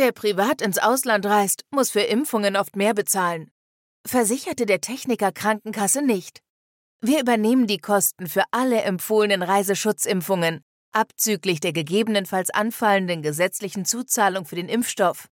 [0.00, 3.50] Wer privat ins Ausland reist, muss für Impfungen oft mehr bezahlen.
[4.06, 6.40] Versicherte der Techniker Krankenkasse nicht.
[7.02, 14.54] Wir übernehmen die Kosten für alle empfohlenen Reiseschutzimpfungen, abzüglich der gegebenenfalls anfallenden gesetzlichen Zuzahlung für
[14.54, 15.28] den Impfstoff.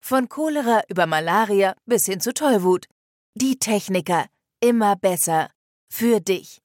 [0.00, 2.86] Von Cholera über Malaria bis hin zu Tollwut.
[3.34, 4.24] Die Techniker.
[4.62, 5.50] Immer besser.
[5.92, 6.62] Für dich.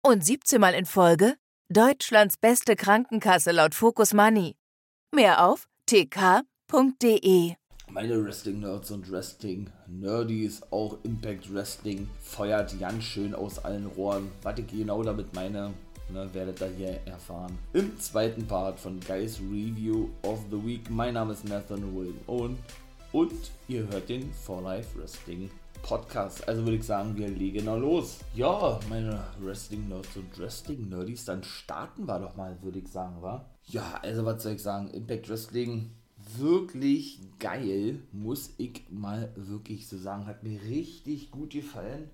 [0.00, 1.34] Und 17 Mal in Folge
[1.70, 4.54] Deutschlands beste Krankenkasse laut Focus Money.
[5.12, 5.66] Mehr auf
[6.68, 7.54] tk.de.
[7.90, 14.30] Meine Wrestling-Nerds und Wrestling-Nerdies, auch Impact Wrestling, feuert ganz schön aus allen Rohren.
[14.42, 15.72] Was ich genau damit meine,
[16.12, 17.56] ne, werdet ihr hier erfahren.
[17.72, 20.90] Im zweiten Part von Guys Review of the Week.
[20.90, 22.58] Mein Name ist Nathan William Owen
[23.12, 23.32] und
[23.68, 26.46] ihr hört den For Life Wrestling Podcast.
[26.46, 28.18] Also würde ich sagen, wir legen noch los.
[28.34, 33.46] Ja, meine Wrestling-Nerds und Wrestling-Nerdies, dann starten wir doch mal, würde ich sagen, wa?
[33.64, 35.92] Ja, also was soll ich sagen, Impact Wrestling
[36.36, 40.26] wirklich geil, muss ich mal wirklich so sagen.
[40.26, 42.10] Hat mir richtig gut gefallen.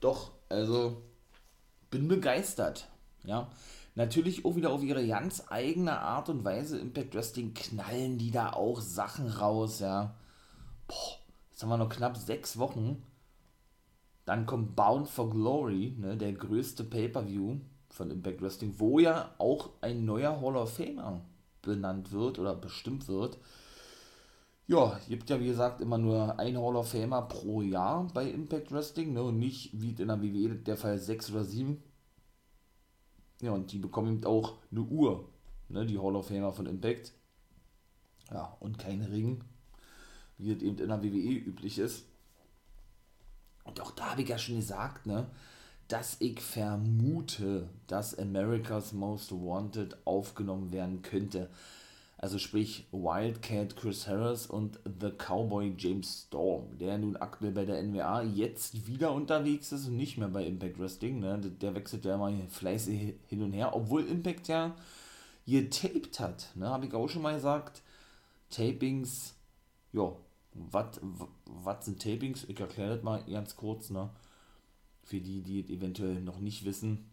[0.00, 1.02] Doch, also
[1.90, 2.88] bin begeistert.
[3.24, 3.50] Ja,
[3.94, 6.78] natürlich auch wieder auf ihre ganz eigene Art und Weise.
[6.78, 10.14] Impact Wrestling knallen die da auch Sachen raus, ja.
[10.86, 11.18] Boah,
[11.50, 13.02] jetzt haben wir noch knapp sechs Wochen.
[14.24, 17.60] Dann kommt Bound for Glory, ne, der größte Pay-Per-View
[17.90, 21.22] von Impact Wrestling, wo ja auch ein neuer Hall of Famer
[21.66, 23.38] benannt wird oder bestimmt wird.
[24.68, 28.72] Ja, gibt ja wie gesagt immer nur ein Hall of Famer pro Jahr bei Impact
[28.72, 31.82] Wrestling ne, und nicht wie in der WWE der Fall sechs oder sieben.
[33.40, 35.28] Ja, und die bekommen eben auch eine Uhr,
[35.68, 37.12] ne, die Hall of Famer von Impact.
[38.32, 39.44] Ja, und kein Ring,
[40.38, 42.06] wie es eben in der WWE üblich ist.
[43.62, 45.30] Und auch da habe ich ja schon gesagt, ne,
[45.88, 51.48] dass ich vermute, dass America's Most Wanted aufgenommen werden könnte.
[52.18, 57.82] Also sprich Wildcat Chris Harris und The Cowboy James Storm, der nun aktuell bei der
[57.82, 61.20] NWA jetzt wieder unterwegs ist und nicht mehr bei Impact Wrestling.
[61.20, 61.38] Ne?
[61.38, 64.74] Der wechselt ja immer fleißig hin und her, obwohl Impact ja
[65.46, 66.48] getaped hat.
[66.54, 66.68] Ne?
[66.68, 67.82] Habe ich auch schon mal gesagt.
[68.48, 69.34] Tapings,
[69.92, 70.12] ja,
[70.54, 72.44] was sind Tapings?
[72.48, 73.90] Ich erkläre das mal ganz kurz.
[73.90, 74.08] Ne?
[75.06, 77.06] Für die, die es eventuell noch nicht wissen.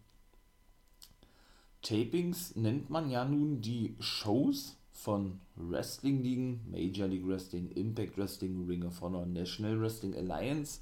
[1.80, 8.82] Tapings nennt man ja nun die Shows von Wrestling-Ligen, Major League Wrestling, Impact Wrestling, Ring
[8.82, 10.80] of Honor, National Wrestling Alliance,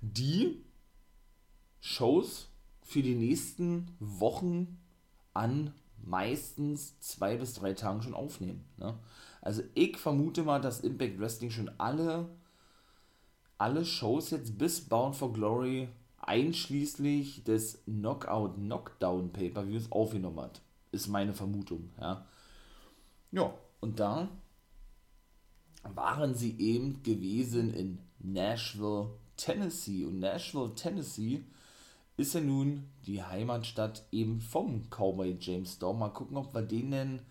[0.00, 0.60] die
[1.80, 2.48] Shows
[2.82, 4.80] für die nächsten Wochen
[5.34, 5.72] an
[6.04, 8.64] meistens zwei bis drei Tagen schon aufnehmen.
[8.78, 8.98] Ne?
[9.42, 12.28] Also ich vermute mal, dass Impact Wrestling schon alle,
[13.58, 15.88] alle Shows jetzt bis Bound for Glory
[16.22, 20.62] einschließlich des Knockout-Knockdown-Pay-Per-Views aufgenommen hat.
[20.90, 22.26] Ist meine Vermutung, ja.
[23.30, 24.28] Ja, und da
[25.82, 30.04] waren sie eben gewesen in Nashville, Tennessee.
[30.04, 31.42] Und Nashville, Tennessee
[32.16, 35.98] ist ja nun die Heimatstadt eben vom Cowboy James Storm.
[35.98, 37.22] Mal gucken, ob wir den denn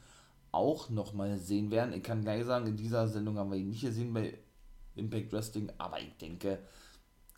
[0.51, 1.93] auch nochmal sehen werden.
[1.93, 4.37] Ich kann gleich sagen, in dieser Sendung haben wir ihn nicht gesehen bei
[4.95, 6.59] Impact Wrestling, aber ich denke,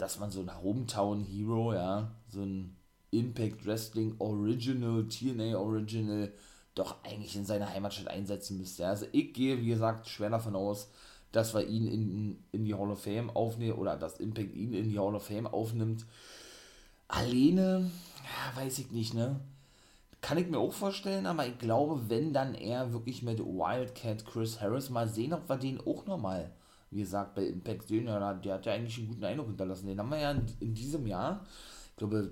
[0.04, 2.76] dass man so ein Hometown Hero, ja, so ein
[3.12, 6.34] Impact Wrestling Original, TNA Original,
[6.76, 8.86] doch eigentlich in seiner Heimatstadt einsetzen müsste.
[8.86, 10.90] Also ich gehe, wie gesagt, schwer davon aus,
[11.32, 14.90] dass wir ihn in, in die Hall of Fame aufnehmen oder dass Impact ihn in
[14.90, 16.06] die Hall of Fame aufnimmt.
[17.08, 17.90] Alleine,
[18.26, 19.40] ja, weiß ich nicht, ne?
[20.20, 24.60] Kann ich mir auch vorstellen, aber ich glaube, wenn dann er wirklich mit Wildcat Chris
[24.60, 26.52] Harris mal sehen, ob wir den auch nochmal
[26.94, 29.88] wie gesagt, bei Impact ja, der hat ja eigentlich einen guten Eindruck hinterlassen.
[29.88, 31.46] Den haben wir ja in, in diesem Jahr,
[31.92, 32.32] ich glaube,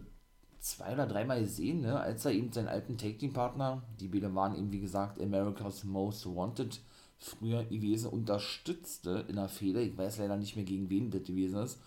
[0.59, 4.71] zwei oder dreimal gesehen, ne, als er eben seinen alten Take-Team-Partner, die beiden waren eben,
[4.71, 6.79] wie gesagt, America's Most Wanted,
[7.17, 9.81] früher gewesen, unterstützte in der Fehde.
[9.81, 11.79] Ich weiß leider nicht mehr, gegen wen das gewesen ist.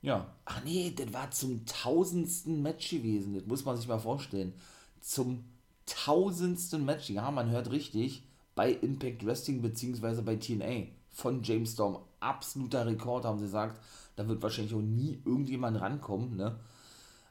[0.00, 3.34] Ja, ach nee, das war zum tausendsten Match gewesen.
[3.34, 4.54] Das muss man sich mal vorstellen.
[5.00, 5.44] Zum
[5.86, 8.22] tausendsten Match, ja, man hört richtig,
[8.54, 11.98] bei Impact Wrestling beziehungsweise bei TNA von James Storm.
[12.20, 13.80] Absoluter Rekord, haben sie gesagt.
[14.16, 16.58] Da wird wahrscheinlich auch nie irgendjemand rankommen, ne?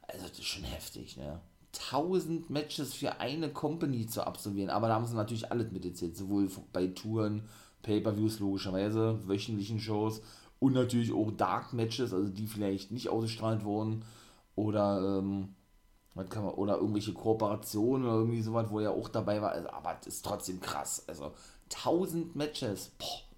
[0.07, 1.41] Also, das ist schon heftig, ne?
[1.73, 6.49] 1000 Matches für eine Company zu absolvieren, aber da haben sie natürlich alles mitgezählt, sowohl
[6.73, 7.43] bei Touren,
[7.83, 10.21] Pay-Per-Views logischerweise, wöchentlichen Shows
[10.59, 14.03] und natürlich auch Dark Matches, also die vielleicht nicht ausgestrahlt wurden
[14.55, 15.55] oder ähm,
[16.13, 19.69] was kann man, oder irgendwelche Kooperationen oder irgendwie sowas, wo er auch dabei war, also,
[19.69, 21.31] aber das ist trotzdem krass, also
[21.73, 23.30] 1000 Matches, boah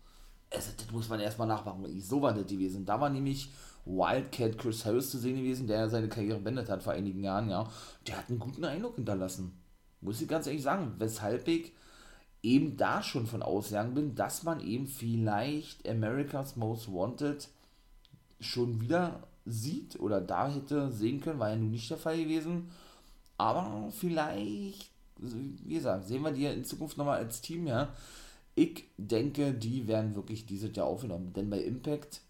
[0.54, 2.00] also, das muss man erstmal nachmachen.
[2.00, 2.86] So war das gewesen.
[2.86, 3.52] Da war nämlich
[3.86, 7.70] Wildcat Chris Harris zu sehen gewesen, der seine Karriere beendet hat vor einigen Jahren, ja.
[8.08, 9.52] Der hat einen guten Eindruck hinterlassen.
[10.02, 10.94] Muss ich ganz ehrlich sagen.
[11.00, 11.74] Weshalb ich
[12.42, 17.48] eben da schon von ausgegangen bin, dass man eben vielleicht America's Most Wanted
[18.40, 22.70] schon wieder sieht oder da hätte sehen können, war ja nun nicht der Fall gewesen.
[23.38, 27.90] Aber vielleicht, wie gesagt, sehen wir die ja in Zukunft nochmal als Team, ja.
[28.56, 31.34] Ich denke, die werden wirklich dieses Jahr aufgenommen.
[31.34, 32.22] Denn bei Impact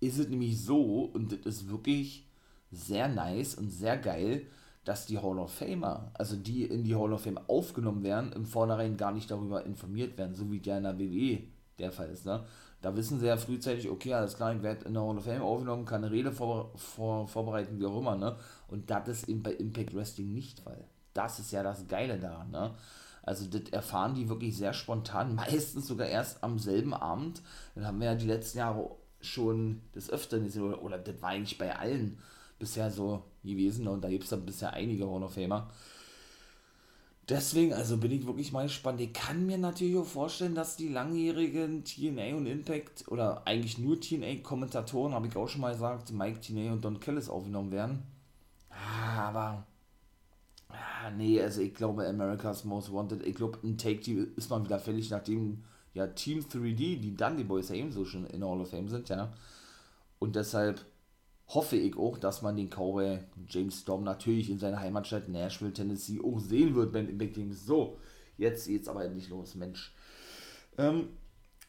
[0.00, 2.26] ist es nämlich so, und das ist wirklich
[2.70, 4.46] sehr nice und sehr geil,
[4.84, 8.46] dass die Hall of Famer, also die in die Hall of Fame aufgenommen werden, im
[8.46, 11.42] Vornherein gar nicht darüber informiert werden, so wie der in der WWE
[11.78, 12.24] der Fall ist.
[12.24, 12.44] Ne?
[12.82, 15.42] Da wissen sie ja frühzeitig, okay, alles klar, ich werde in der Hall of Fame
[15.42, 18.14] aufgenommen, kann eine Rede vor, vor, vorbereiten, wie auch immer.
[18.14, 18.36] Ne?
[18.68, 20.84] Und das ist eben bei Impact Wrestling nicht Fall.
[21.14, 22.50] Das ist ja das Geile daran.
[22.50, 22.74] Ne?
[23.26, 27.42] Also das erfahren die wirklich sehr spontan, meistens sogar erst am selben Abend.
[27.74, 31.30] Dann haben wir ja die letzten Jahre schon des Öfteren gesehen, oder, oder das war
[31.30, 32.18] eigentlich bei allen
[32.58, 33.88] bisher so gewesen.
[33.88, 35.68] Und da gibt es dann bisher einige Hall of Famer.
[37.28, 39.00] Deswegen, also bin ich wirklich mal gespannt.
[39.00, 44.00] Ich kann mir natürlich auch vorstellen, dass die langjährigen TNA und Impact oder eigentlich nur
[44.00, 48.04] TNA-Kommentatoren, habe ich auch schon mal gesagt, Mike TNA und Don Kellis aufgenommen werden.
[48.70, 49.66] Ah, aber,
[50.76, 54.78] ah, nee, also ich glaube, America's Most Wanted, ich glaube, ein Take-Team ist mal wieder
[54.78, 55.64] fällig, nachdem
[55.94, 59.32] ja Team 3D, die Dundee Boys ja ebenso schon in Hall of Fame sind, ja.
[60.18, 60.84] Und deshalb
[61.48, 63.18] hoffe ich auch, dass man den Cowboy
[63.48, 67.52] James Storm natürlich in seiner Heimatstadt Nashville, Tennessee auch sehen wird beim Impact Team.
[67.52, 67.98] So,
[68.36, 69.94] jetzt geht's aber endlich los, Mensch.
[70.78, 71.08] Ähm,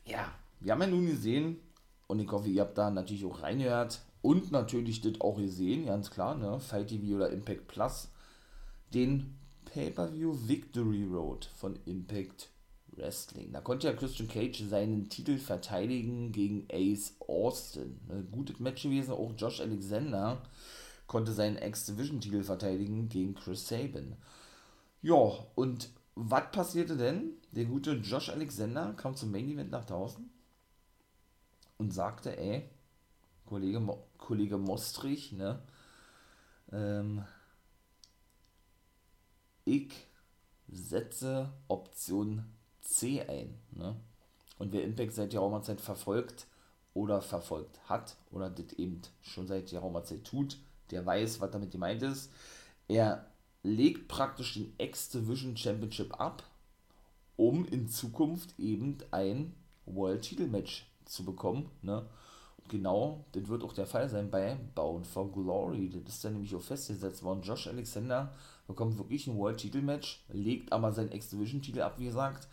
[0.06, 1.60] ja, wir haben ja nun gesehen,
[2.08, 6.10] und ich hoffe, ihr habt da natürlich auch reingehört und natürlich das auch gesehen, ganz
[6.10, 6.60] klar, ne?
[6.60, 8.10] Fight TV oder Impact Plus,
[8.94, 12.50] den Pay-Per-View Victory Road von Impact
[12.92, 13.52] Wrestling.
[13.54, 18.00] Da konnte ja Christian Cage seinen Titel verteidigen gegen Ace Austin.
[18.10, 19.12] Ein gutes Match gewesen.
[19.12, 20.42] Auch Josh Alexander
[21.06, 24.16] konnte seinen X-Division-Titel verteidigen gegen Chris Sabin.
[25.02, 27.34] Ja, und was passierte denn?
[27.52, 30.30] Der gute Josh Alexander kam zum Main Event nach draußen
[31.78, 32.70] und sagte, ey,
[33.46, 35.62] Kollege, Mo Kollege Mostrich, ne,
[36.72, 37.24] ähm,
[39.68, 39.94] ich
[40.70, 42.46] setze Option
[42.82, 43.60] C ein.
[43.72, 43.96] Ne?
[44.58, 46.48] Und wer Impact seit geraumer Zeit verfolgt
[46.94, 50.58] oder verfolgt hat oder das eben schon seit geraumer Zeit tut,
[50.90, 52.32] der weiß, was damit gemeint ist.
[52.88, 53.28] Er
[53.62, 56.44] legt praktisch den X-Division Championship ab,
[57.36, 59.54] um in Zukunft eben ein
[59.86, 61.70] World Title Match zu bekommen.
[61.82, 62.08] Ne?
[62.58, 65.90] Und genau, das wird auch der Fall sein bei Bound for Glory.
[65.90, 67.42] Das ist dann nämlich auch festgesetzt worden.
[67.42, 68.34] Josh Alexander
[68.68, 72.48] bekommt wirklich ein World Title Match, legt aber seinen X-Division Titel ab, wie gesagt,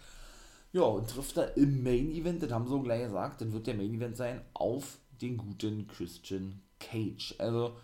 [0.72, 3.74] ja, und trifft er im Main Event, das haben sie gleich gesagt, dann wird der
[3.74, 7.34] Main Event sein, auf den guten Christian Cage.
[7.38, 7.76] Also,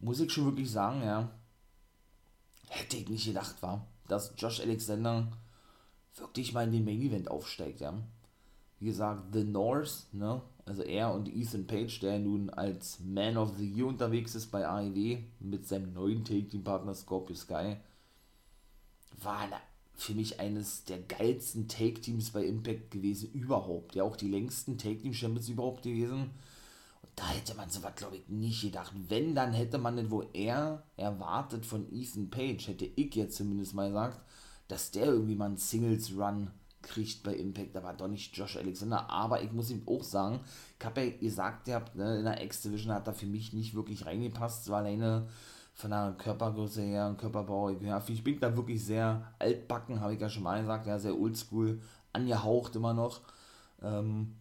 [0.00, 1.30] muss ich schon wirklich sagen, ja,
[2.68, 5.32] hätte ich nicht gedacht, war, dass Josh Alexander
[6.16, 7.94] wirklich mal in den Main Event aufsteigt, ja.
[8.78, 13.56] Wie gesagt, The North, ne, also er und Ethan Page, der nun als Man of
[13.56, 17.76] the Year unterwegs ist bei AEW mit seinem neuen Take-Team-Partner Scorpio Sky,
[19.22, 19.48] war
[19.94, 23.94] für mich eines der geilsten Take-Teams bei Impact gewesen überhaupt.
[23.94, 26.32] Ja, auch die längsten Take-Team-Champions überhaupt gewesen.
[27.02, 28.92] Und da hätte man sowas, glaube ich, nicht gedacht.
[29.08, 33.72] Wenn, dann hätte man nicht, wo er erwartet von Ethan Page, hätte ich jetzt zumindest
[33.72, 34.20] mal gesagt,
[34.66, 36.50] dass der irgendwie mal einen Singles-Run
[36.86, 39.10] kriegt bei Impact, aber doch nicht Josh Alexander.
[39.10, 40.40] Aber ich muss ihm auch sagen,
[40.78, 43.74] ich habe ja gesagt, ihr habt, ne, in der X-Division hat er für mich nicht
[43.74, 44.70] wirklich reingepasst.
[44.70, 45.26] War alleine
[45.74, 47.70] von der Körpergröße her und Körperbau.
[47.70, 51.18] Ja, ich bin da wirklich sehr altbacken, habe ich ja schon mal gesagt, ja, sehr
[51.18, 51.80] oldschool,
[52.12, 53.20] angehaucht immer noch.
[53.82, 54.36] Ähm,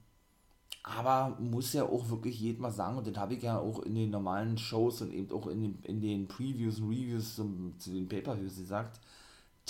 [0.83, 3.95] aber muss ja auch wirklich jedem mal sagen, und das habe ich ja auch in
[3.95, 7.91] den normalen Shows und eben auch in den, in den Previews und Reviews zum, zu
[7.91, 9.01] den Pay-Per-Views gesagt,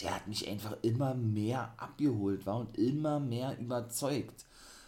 [0.01, 4.45] der hat mich einfach immer mehr abgeholt war und immer mehr überzeugt.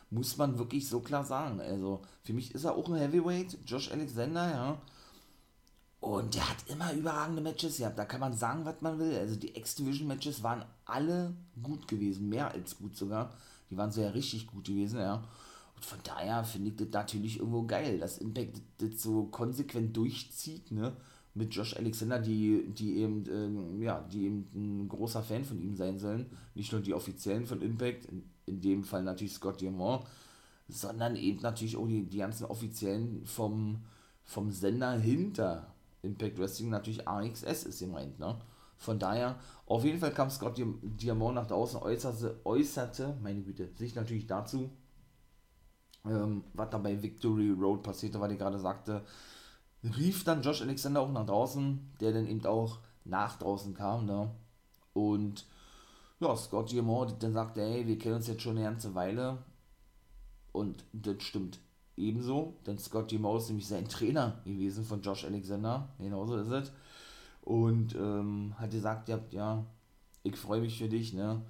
[0.10, 1.60] Muss man wirklich so klar sagen.
[1.60, 4.82] Also für mich ist er auch ein Heavyweight, Josh Alexander, ja.
[6.00, 7.98] Und der hat immer überragende Matches gehabt.
[7.98, 9.18] Da kann man sagen, was man will.
[9.18, 12.30] Also die X-Division-Matches waren alle gut gewesen.
[12.30, 13.34] Mehr als gut sogar.
[13.70, 15.24] Die waren sehr richtig gut gewesen, ja.
[15.76, 20.72] Und von daher finde ich das natürlich irgendwo geil, dass Impact das so konsequent durchzieht,
[20.72, 20.96] ne?
[21.38, 25.76] Mit Josh Alexander, die, die eben, ähm, ja, die eben ein großer Fan von ihm
[25.76, 26.26] sein sollen.
[26.56, 30.04] Nicht nur die Offiziellen von Impact, in, in dem Fall natürlich Scott Diamond,
[30.68, 33.84] sondern eben natürlich auch die, die ganzen Offiziellen vom,
[34.24, 38.36] vom Sender hinter Impact Wrestling natürlich AXS ist gemeint, ne?
[38.80, 43.96] Von daher, auf jeden Fall kam Scott Diamond nach draußen, äußerte, äußerte, meine Güte, sich
[43.96, 44.70] natürlich dazu,
[46.06, 49.04] ähm, was da bei Victory Road passierte, weil ich gerade sagte,
[49.96, 54.32] rief dann Josh Alexander auch nach draußen, der dann eben auch nach draußen kam, ne?
[54.94, 55.46] Und
[56.20, 59.38] ja, Scott Giamore dann sagte, hey, wir kennen uns jetzt schon eine ganze Weile.
[60.52, 61.60] Und das stimmt
[61.96, 65.90] ebenso, denn Scott Giamore ist nämlich sein Trainer gewesen von Josh Alexander.
[66.00, 66.72] Genauso ist es.
[67.42, 69.66] Und ähm, hat gesagt, ja, ja,
[70.24, 71.42] ich freue mich für dich, ne,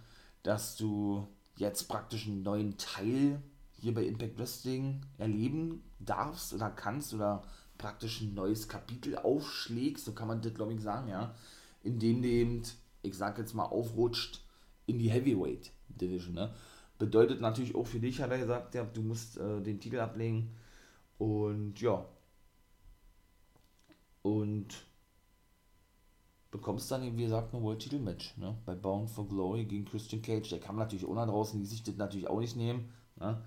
[0.44, 3.42] dass du jetzt praktisch einen neuen Teil
[3.80, 7.44] hier bei Impact Wrestling erleben darfst oder kannst oder
[7.78, 11.36] praktisch ein neues Kapitel aufschlägst, so kann man das glaube ich sagen, ja,
[11.84, 12.64] indem du eben,
[13.02, 14.42] ich sag jetzt mal, aufrutscht
[14.86, 16.54] in die Heavyweight Division, ne.
[16.98, 20.56] Bedeutet natürlich auch für dich, hat er gesagt, ja, du musst äh, den Titel ablegen
[21.20, 22.06] und ja.
[24.24, 24.74] Und
[26.50, 28.58] bekommst dann, wie gesagt, ein World Title Match, ne?
[28.66, 30.50] Bei Bound for Glory gegen Christian Cage.
[30.50, 33.44] Der kam natürlich ohne draußen, die sich das natürlich auch nicht nehmen, ne?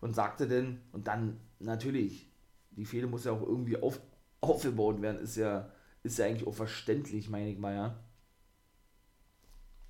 [0.00, 2.28] Und sagte denn, und dann natürlich,
[2.76, 4.00] die Fehde muss ja auch irgendwie auf,
[4.40, 5.70] aufgebaut werden, ist ja,
[6.02, 7.96] ist ja eigentlich auch verständlich, meine ich mal, ja.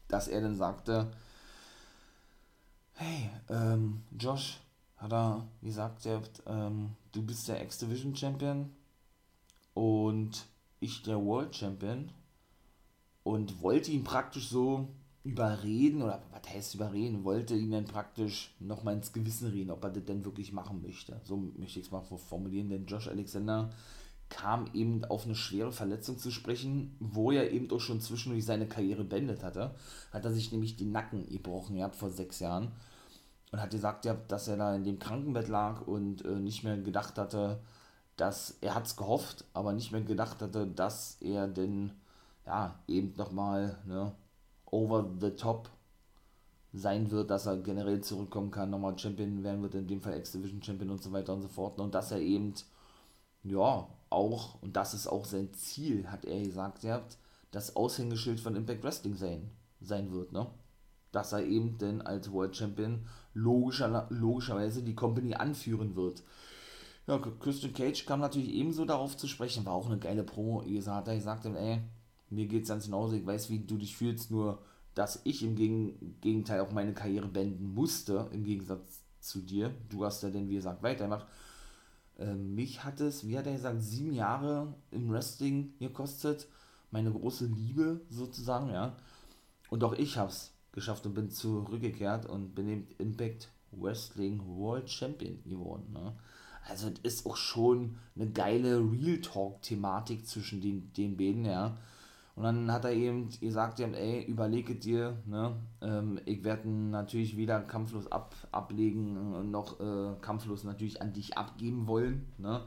[0.09, 1.11] Dass er dann sagte,
[2.95, 4.61] hey, ähm, Josh,
[4.97, 6.07] hat er gesagt,
[6.47, 8.71] ähm, du bist der X-Division Champion
[9.75, 10.47] und
[10.81, 12.11] ich der World Champion
[13.23, 14.89] und wollte ihn praktisch so
[15.25, 19.91] überreden, oder was heißt überreden, wollte ihn dann praktisch nochmal ins Gewissen reden, ob er
[19.91, 21.21] das denn wirklich machen möchte.
[21.25, 23.71] So möchte ich es mal formulieren, denn Josh Alexander
[24.29, 28.67] kam eben auf eine schwere Verletzung zu sprechen, wo er eben auch schon zwischendurch seine
[28.67, 29.75] Karriere beendet hatte.
[30.11, 32.73] Hat er sich nämlich den Nacken gebrochen gehabt vor sechs Jahren
[33.52, 36.79] und hat gesagt, ja, dass er da in dem Krankenbett lag und äh, nicht mehr
[36.79, 37.61] gedacht hatte,
[38.17, 41.93] dass er hat es gehofft, aber nicht mehr gedacht hatte, dass er denn
[42.47, 44.12] ja, eben nochmal ne,
[44.73, 45.71] over the top
[46.73, 50.62] sein wird, dass er generell zurückkommen kann, nochmal Champion werden wird, in dem Fall X-Division
[50.62, 51.79] Champion und so weiter und so fort.
[51.79, 52.55] Und dass er eben,
[53.45, 57.19] ja, auch, und das ist auch sein Ziel, hat er gesagt, ihr habt
[57.50, 59.50] das Aushängeschild von Impact Wrestling sein,
[59.81, 60.47] sein wird, ne?
[61.12, 66.23] Dass er eben denn als World Champion logischer, logischerweise die Company anführen wird.
[67.07, 70.64] Ja, Christian Cage kam natürlich ebenso darauf zu sprechen, war auch eine geile Promo.
[70.64, 71.83] Wie gesagt, er gesagt, ey,
[72.33, 74.62] mir geht es ganz genauso, ich weiß, wie du dich fühlst, nur
[74.95, 75.57] dass ich im
[76.21, 79.75] Gegenteil auch meine Karriere beenden musste, im Gegensatz zu dir.
[79.89, 81.27] Du hast ja denn, wie gesagt, weitergemacht.
[82.19, 86.47] Äh, mich hat es, wie hat er gesagt, sieben Jahre im Wrestling gekostet.
[86.91, 88.97] Meine große Liebe sozusagen, ja.
[89.71, 94.91] Und auch ich habe es geschafft und bin zurückgekehrt und bin eben Impact Wrestling World
[94.91, 95.93] Champion geworden.
[95.93, 96.12] Ne?
[96.69, 101.79] Also es ist auch schon eine geile Real Talk-Thematik zwischen den, den beiden, ja.
[102.35, 107.61] Und dann hat er eben gesagt, ey, überlege dir, ne, ähm, ich werde natürlich weder
[107.61, 112.62] kampflos ab, ablegen, noch äh, kampflos natürlich an dich abgeben wollen, ne.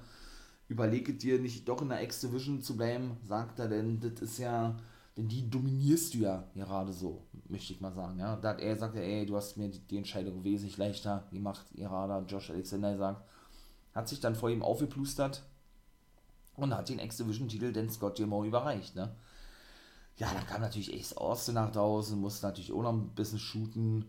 [0.67, 4.75] Überlege dir nicht doch in der X-Division zu bleiben, sagt er, denn das ist ja,
[5.15, 8.35] denn die dominierst du ja gerade so, möchte ich mal sagen, ja.
[8.35, 12.51] Da hat er gesagt, ey, du hast mir die, Entscheidung wesentlich leichter gemacht, gerade Josh
[12.51, 13.27] Alexander sagt,
[13.95, 15.43] hat sich dann vor ihm aufgeplustert
[16.55, 19.15] und hat den X-Division-Titel den Scott Gilmore überreicht, ne
[20.17, 24.05] ja, dann kam natürlich Ace Austin nach draußen, musste natürlich auch noch ein bisschen shooten,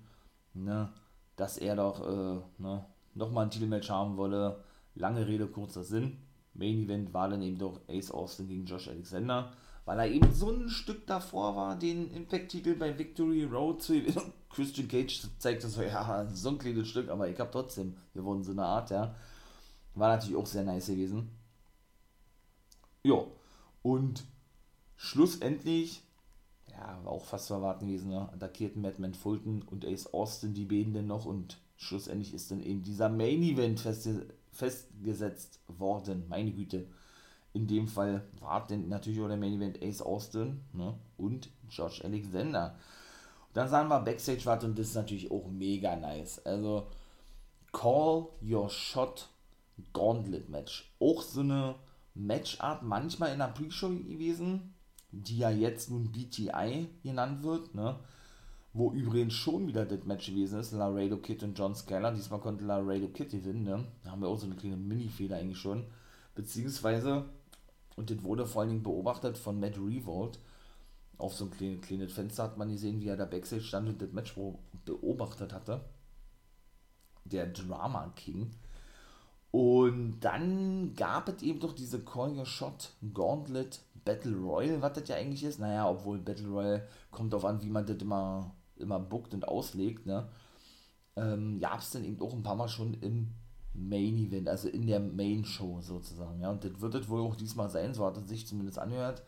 [0.54, 0.92] ne,
[1.34, 2.84] dass er doch äh, ne,
[3.14, 4.62] nochmal ein Titelmatch haben wolle.
[4.94, 6.18] Lange Rede, kurzer Sinn.
[6.54, 9.52] Main Event war dann eben doch Ace Austin gegen Josh Alexander,
[9.84, 14.32] weil er eben so ein Stück davor war, den Impact-Titel bei Victory Road zu gewinnen.
[14.48, 18.52] Christian Cage zeigt so, ja, so ein kleines Stück, aber ich habe trotzdem gewonnen, so
[18.52, 19.14] eine Art, ja.
[19.94, 21.30] War natürlich auch sehr nice gewesen.
[23.02, 23.22] Ja,
[23.82, 24.24] und
[24.96, 26.02] schlussendlich,
[26.70, 28.28] ja, war auch fast zu erwarten gewesen, ne?
[28.32, 32.82] attackierten Madman Fulton und Ace Austin die beiden dann noch und schlussendlich ist dann eben
[32.82, 36.86] dieser Main Event festge festgesetzt worden, meine Güte.
[37.52, 40.94] In dem Fall war denn natürlich auch der Main Event Ace Austin ne?
[41.18, 42.78] und Josh Alexander.
[43.52, 46.44] Dann sahen wir Backstage was und das ist natürlich auch mega nice.
[46.46, 46.86] Also
[47.72, 49.28] Call Your Shot
[49.92, 50.90] Gauntlet Match.
[50.98, 51.74] Auch so eine
[52.14, 54.74] Matchart manchmal in der Pre-Show gewesen
[55.22, 57.98] die ja jetzt nun BTI genannt wird, ne?
[58.72, 62.12] Wo übrigens schon wieder das Match gewesen ist, Laredo Kid und John Scaler.
[62.12, 63.86] Diesmal konnte Laredo Kid gewinnen, ne?
[64.04, 65.86] Da haben wir auch so eine kleine Mini-Fehler eigentlich schon.
[66.34, 67.24] Beziehungsweise,
[67.96, 70.38] und das wurde vor allen Dingen beobachtet von Matt Revolt.
[71.16, 74.02] Auf so ein kleines, kleines Fenster hat man gesehen, wie er da Backstage stand und
[74.02, 74.34] das Match
[74.84, 75.80] beobachtet hatte.
[77.24, 78.50] Der Drama King.
[79.50, 85.08] Und dann gab es eben doch diese Call Your Shot Gauntlet Battle Royale, was das
[85.08, 85.58] ja eigentlich ist.
[85.58, 90.06] Naja, obwohl Battle Royale kommt darauf an, wie man das immer, immer bookt und auslegt,
[90.06, 90.28] ne?
[91.16, 93.32] Ähm, gab es dann eben auch ein paar Mal schon im
[93.74, 96.50] Main Event, also in der Main Show sozusagen, ja.
[96.50, 99.22] Und das wird es wohl auch diesmal sein, so hat es sich zumindest angehört.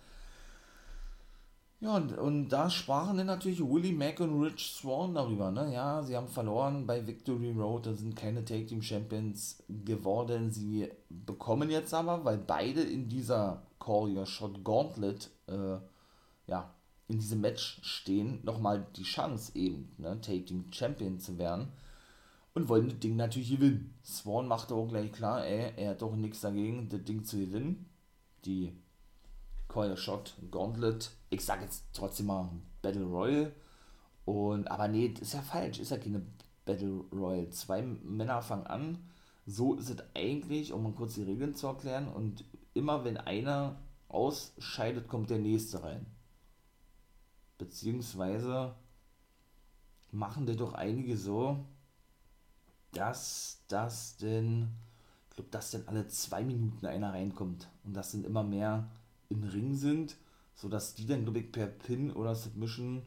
[1.81, 5.73] Ja, und, und da sprachen dann natürlich Willie Mack und Rich Swan darüber, ne?
[5.73, 10.51] Ja, sie haben verloren bei Victory Road, da sind keine Take Team Champions geworden.
[10.51, 15.79] Sie bekommen jetzt aber, weil beide in dieser Call Your Shot Gauntlet, äh,
[16.49, 16.75] ja,
[17.07, 21.69] in diesem Match stehen, nochmal die Chance eben, ne, Take Team Champion zu werden.
[22.55, 23.95] Und wollen das Ding natürlich gewinnen.
[24.05, 27.87] Swan machte auch gleich klar, ey, er hat doch nichts dagegen, das Ding zu gewinnen.
[28.45, 28.73] Die
[29.69, 31.11] Call Shot Gauntlet.
[31.31, 32.51] Ich sag jetzt trotzdem mal
[32.83, 33.53] Battle Royal.
[34.25, 35.79] Und, aber nee, das ist ja falsch.
[35.79, 36.23] Ist ja keine
[36.65, 37.49] Battle Royal.
[37.51, 38.99] Zwei Männer fangen an.
[39.47, 42.09] So ist es eigentlich, um mal kurz die Regeln zu erklären.
[42.09, 42.45] Und
[42.75, 43.77] immer wenn einer
[44.09, 46.07] ausscheidet, kommt der nächste rein.
[47.59, 48.75] Beziehungsweise
[50.11, 51.65] machen das doch einige so,
[52.93, 54.69] dass das denn,
[55.29, 57.69] ich glaube, dass denn alle zwei Minuten einer reinkommt.
[57.85, 58.89] Und das sind immer mehr
[59.29, 60.17] im Ring sind,
[60.55, 63.03] sodass die dann, glaube ich, per Pin oder Submission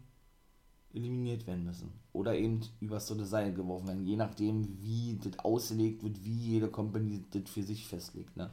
[0.94, 1.92] eliminiert werden müssen.
[2.13, 6.38] Oder eben über so eine Seil geworfen werden, je nachdem, wie das ausgelegt wird, wie
[6.38, 8.36] jede Company das für sich festlegt.
[8.36, 8.51] Ne?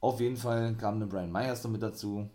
[0.00, 2.28] Auf jeden Fall kam eine Brian Myers damit dazu,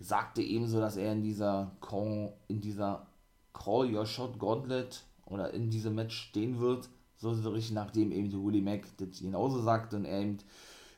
[0.00, 3.06] sagte ebenso, dass er in dieser Call, in dieser
[3.52, 8.62] Call Your Shot Gauntlet oder in diesem Match stehen wird, so richtig nachdem eben Willie
[8.62, 10.38] Mack das genauso sagt und er eben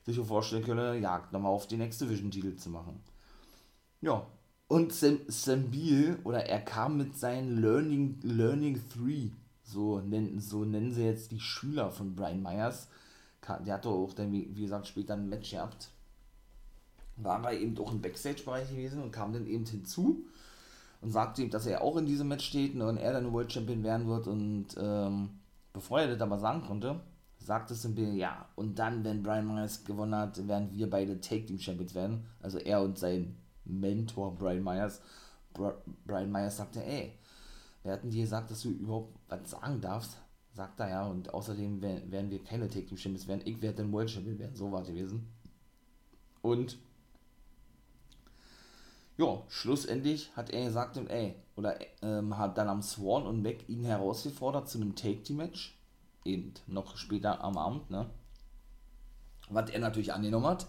[0.05, 3.01] sich vorstellen könne, Jagd nochmal auf den Next Division-Titel zu machen.
[4.01, 4.27] Ja,
[4.69, 9.31] und Sam, Sam Beal, oder er kam mit seinen Learning, Learning 3,
[9.65, 12.89] so nennen, so nennen sie jetzt die Schüler von Brian Myers.
[13.67, 15.91] Der hat doch auch dann, wie, gesagt, später ein Match gehabt.
[17.17, 20.25] War er eben auch im Backstage-Bereich gewesen und kam dann eben hinzu
[21.03, 23.83] und sagte ihm, dass er auch in diesem Match steht und er dann World Champion
[23.83, 24.27] werden wird.
[24.27, 25.31] Und ähm,
[25.73, 27.01] bevor er das aber sagen konnte,
[27.45, 31.59] sagte Simple, ja, und dann, wenn Brian Myers gewonnen hat, werden wir beide Take Team
[31.59, 32.27] Champions werden.
[32.41, 35.01] Also er und sein Mentor Brian Myers.
[35.53, 35.75] Bra
[36.07, 37.13] Brian Myers sagte, ey,
[37.83, 40.17] wer hat denn dir gesagt, dass du überhaupt was sagen darfst?
[40.55, 43.43] Sagt er ja, und außerdem werden wir keine Take Team Champions werden.
[43.45, 44.55] Ich werde den World Champion werden.
[44.55, 45.27] So war es gewesen.
[46.43, 46.79] Und
[49.17, 53.85] ja, schlussendlich hat er gesagt, ey, oder ähm, hat dann am Swan und Mac ihn
[53.85, 55.79] herausgefordert zu einem Take Team Match
[56.25, 58.11] eben noch später am Abend, ne?
[59.51, 60.67] Was er natürlich angenommen hat.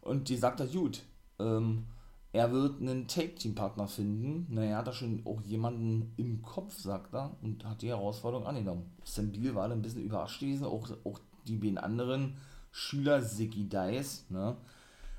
[0.00, 1.02] Und die sagt er, gut,
[1.38, 1.86] ähm,
[2.32, 4.46] er wird einen Take-Team-Partner finden.
[4.54, 8.46] Naja, er hat da schon auch jemanden im Kopf, sagt er, und hat die Herausforderung
[8.46, 8.92] angenommen.
[9.04, 12.36] Sam Beal war ein bisschen überrascht gewesen, auch, auch die beiden anderen
[12.70, 14.56] Schüler, Ziggy Dice, ne?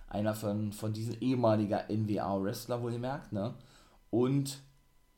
[0.09, 3.55] Einer von, von diesen ehemaliger NWA-Wrestler, wohl gemerkt, ne?
[4.11, 4.61] Und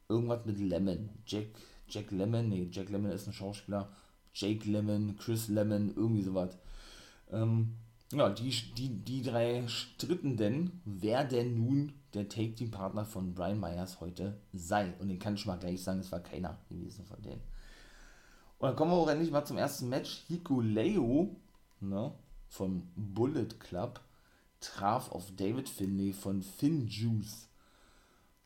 [0.08, 1.10] irgendwas mit Lemon.
[1.26, 1.48] Jack,
[1.89, 3.89] Jack Lemon, nee, Jack Lemon ist ein Schauspieler.
[4.39, 6.58] Jake Lemon, Chris Lemon, irgendwie sowas.
[7.32, 7.75] Ähm,
[8.12, 13.99] ja, die, die, die drei stritten denn, wer denn nun der Take-Team-Partner von Brian Myers
[13.99, 14.93] heute sei.
[14.99, 17.41] Und den kann ich mal gleich sagen, es war keiner gewesen von denen.
[18.58, 20.23] Und dann kommen wir auch endlich mal zum ersten Match.
[20.28, 21.36] Hikuleo,
[21.82, 22.13] ne,
[22.47, 24.02] vom Bullet Club,
[24.60, 27.47] traf auf David Finlay von Finn Juice.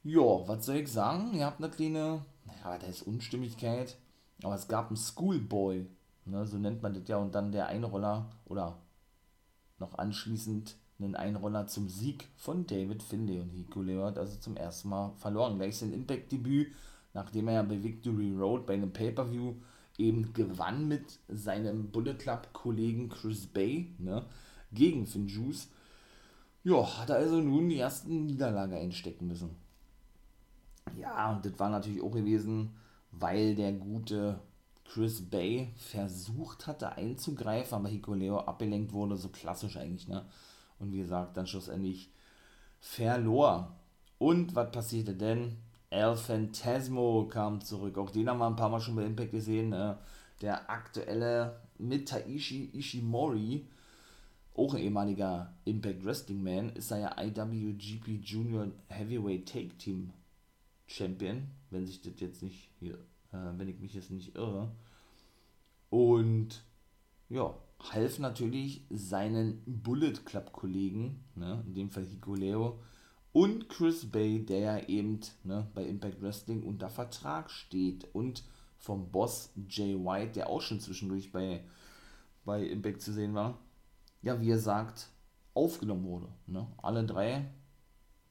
[0.04, 1.34] Ja, was soll ich sagen?
[1.34, 2.26] Ihr habt eine kleine,
[2.64, 3.98] ja, da ist Unstimmigkeit.
[4.44, 5.88] Aber es gab einen Schoolboy,
[6.26, 8.78] ne, so nennt man das ja, und dann der Einroller oder
[9.80, 14.90] noch anschließend einen Einroller zum Sieg von David Finlay und Hikuleo hat also zum ersten
[14.90, 15.58] Mal verloren.
[15.58, 16.74] Gleich sein Impact-Debüt,
[17.14, 19.56] nachdem er ja bei Victory Road bei einem Pay-Per-View
[19.98, 24.26] eben gewann mit seinem Bullet Club-Kollegen Chris Bay ne,
[24.72, 25.70] gegen Finn Juice.
[26.64, 29.56] Ja, hat er also nun die ersten Niederlage einstecken müssen.
[30.98, 32.72] Ja, und das war natürlich auch gewesen,
[33.20, 34.40] weil der gute
[34.86, 40.26] Chris Bay versucht hatte einzugreifen, aber Hikuleo abgelenkt wurde, so klassisch eigentlich, ne?
[40.80, 42.12] Und wie gesagt, dann schlussendlich
[42.80, 43.76] verlor.
[44.18, 45.58] Und was passierte denn?
[45.90, 47.98] El Phantasmo kam zurück.
[47.98, 49.70] Auch den haben wir ein paar Mal schon bei Impact gesehen.
[49.70, 49.98] Ne?
[50.42, 53.68] Der aktuelle mit Taishi Ishimori,
[54.56, 60.12] auch ein ehemaliger Impact Wrestling Man, ist er ja IWGP Junior Heavyweight Take Team
[60.88, 62.96] Champion, wenn sich das jetzt nicht hier,
[63.32, 64.72] äh, wenn ich mich jetzt nicht irre.
[65.90, 66.64] Und
[67.30, 67.56] ja,
[67.92, 72.80] half natürlich seinen Bullet Club Kollegen, ne, in dem Fall Hikuleo,
[73.32, 78.44] und Chris Bay, der ja eben ne, bei Impact Wrestling unter Vertrag steht und
[78.78, 81.64] vom Boss Jay White, der auch schon zwischendurch bei,
[82.46, 83.58] bei Impact zu sehen war,
[84.22, 85.10] ja, wie er sagt,
[85.54, 86.28] aufgenommen wurde.
[86.48, 86.68] Ne?
[86.78, 87.50] Alle drei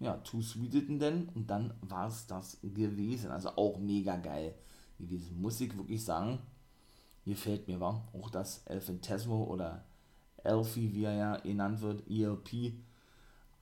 [0.03, 3.31] ja, Too Sweeteten denn und dann war es das gewesen.
[3.31, 4.55] Also auch mega geil
[4.99, 5.41] gewesen.
[5.41, 6.41] Muss ich wirklich sagen,
[7.25, 9.85] gefällt mir, war auch das Elfintesmo oder
[10.43, 12.75] Elfie, wie er ja genannt wird, ELP,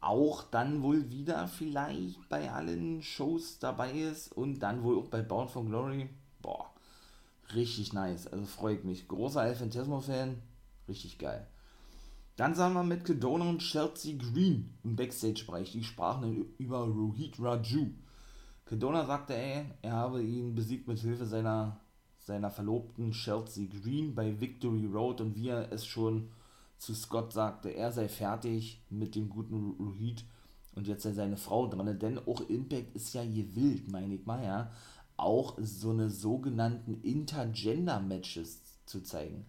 [0.01, 5.21] auch dann wohl wieder vielleicht bei allen Shows dabei ist und dann wohl auch bei
[5.21, 6.09] Bound for Glory.
[6.41, 6.71] Boah,
[7.55, 8.27] richtig nice.
[8.27, 9.09] Also freut mich.
[9.09, 10.41] Großer El Fantasmo-Fan,
[10.89, 11.47] richtig geil.
[12.41, 15.73] Dann sahen wir mit Kedona und Chelsea Green im Backstage-Bereich.
[15.73, 17.91] Die sprachen über Rohit Raju.
[18.65, 21.79] Kedona sagte, ey, er habe ihn besiegt mit Hilfe seiner,
[22.19, 26.31] seiner Verlobten Chelsea Green bei Victory Road und wie er es schon
[26.79, 30.25] zu Scott sagte, er sei fertig mit dem guten Rohit
[30.75, 31.99] und jetzt sei seine Frau dran.
[31.99, 34.71] Denn auch Impact ist ja gewillt, meine ich mal, ja,
[35.19, 39.45] auch so eine sogenannten Intergender-Matches zu zeigen.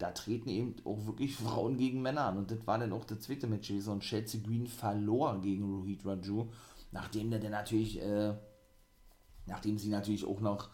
[0.00, 2.38] Da treten eben auch wirklich Frauen gegen Männer an.
[2.38, 3.92] Und das war dann auch das zweite Match gewesen.
[3.92, 6.48] Und Chelsea Green verlor gegen Rohit Raju,
[6.90, 8.34] nachdem der dann natürlich, äh,
[9.46, 10.70] nachdem sie natürlich auch noch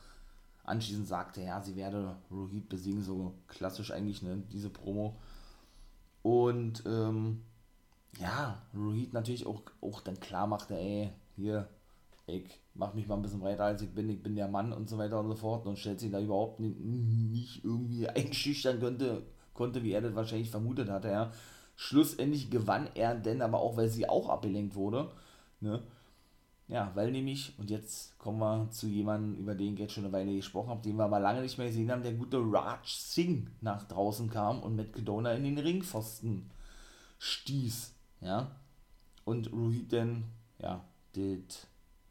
[0.63, 5.17] anschließend sagte, ja, sie werde Rohit besiegen, so klassisch eigentlich, ne, diese Promo.
[6.23, 7.43] Und ähm,
[8.21, 11.69] ja, Rohit natürlich auch, auch dann klar machte, ey, hier,
[12.29, 14.89] ich mach mich mal ein bisschen breiter als ich bin, ich bin der Mann und
[14.89, 19.23] so weiter und so fort und stellt sich da überhaupt nicht, nicht irgendwie einschüchtern könnte,
[19.55, 21.33] konnte, wie er das wahrscheinlich vermutet hatte, ja.
[21.77, 25.11] Schlussendlich gewann er denn aber auch, weil sie auch abgelenkt wurde,
[25.61, 25.83] ne.
[26.69, 30.13] Ja, weil nämlich, und jetzt kommen wir zu jemandem, über den ich jetzt schon eine
[30.13, 33.49] Weile gesprochen habe, den wir aber lange nicht mehr gesehen haben, der gute Raj Singh
[33.61, 36.51] nach draußen kam und mit Kedona in den Ringpfosten
[37.19, 38.51] stieß, ja.
[39.25, 40.25] Und Rohit dann,
[40.59, 40.85] ja,
[41.15, 41.67] das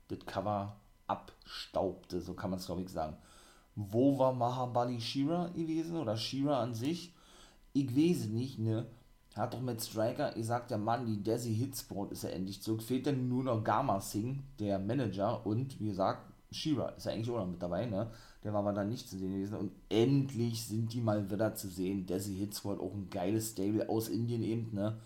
[0.08, 3.18] das Cover abstaubte, so kann man es glaube ich sagen.
[3.76, 7.14] Wo war Mahabali Shira gewesen oder Shira an sich?
[7.74, 8.86] Ich weiß nicht, ne?
[9.36, 12.82] Hat doch mit Striker gesagt, der Mann, die Desi Hitsport ist ja endlich zurück.
[12.82, 17.30] Fehlt dann nur noch Gama Singh, der Manager, und wie gesagt, Shira ist ja eigentlich
[17.30, 18.10] auch noch mit dabei, ne?
[18.46, 19.58] Der war aber dann nicht zu sehen gewesen.
[19.58, 22.06] Und endlich sind die mal wieder zu sehen.
[22.06, 25.02] Desi Hitsport, auch ein geiles Stable aus Indien eben, ne?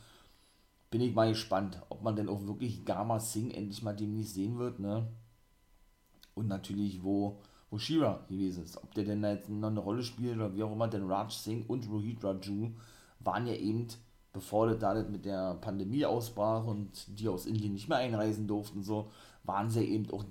[0.89, 4.58] Bin ich mal gespannt, ob man denn auch wirklich Gama Singh endlich mal demnächst sehen
[4.58, 5.08] wird, ne?
[6.34, 8.78] Und natürlich, wo, wo Shira gewesen ist.
[8.78, 11.32] Ob der denn da jetzt noch eine Rolle spielt oder wie auch immer, denn Raj
[11.32, 12.71] Singh und Rohit Raju
[13.19, 13.88] waren ja eben
[14.32, 18.84] bevor das da mit der Pandemie ausbrach und die aus Indien nicht mehr einreisen durften,
[18.84, 19.12] so,
[19.43, 20.23] waren sie eben auch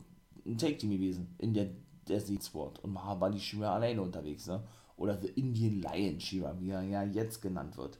[0.46, 1.70] ein Take-Team gewesen in der
[2.08, 2.78] Desert Sport.
[2.84, 4.62] Und Mahabali Shira alleine unterwegs, ne?
[4.96, 7.98] Oder The Indian Lion Shira, wie er ja jetzt genannt wird.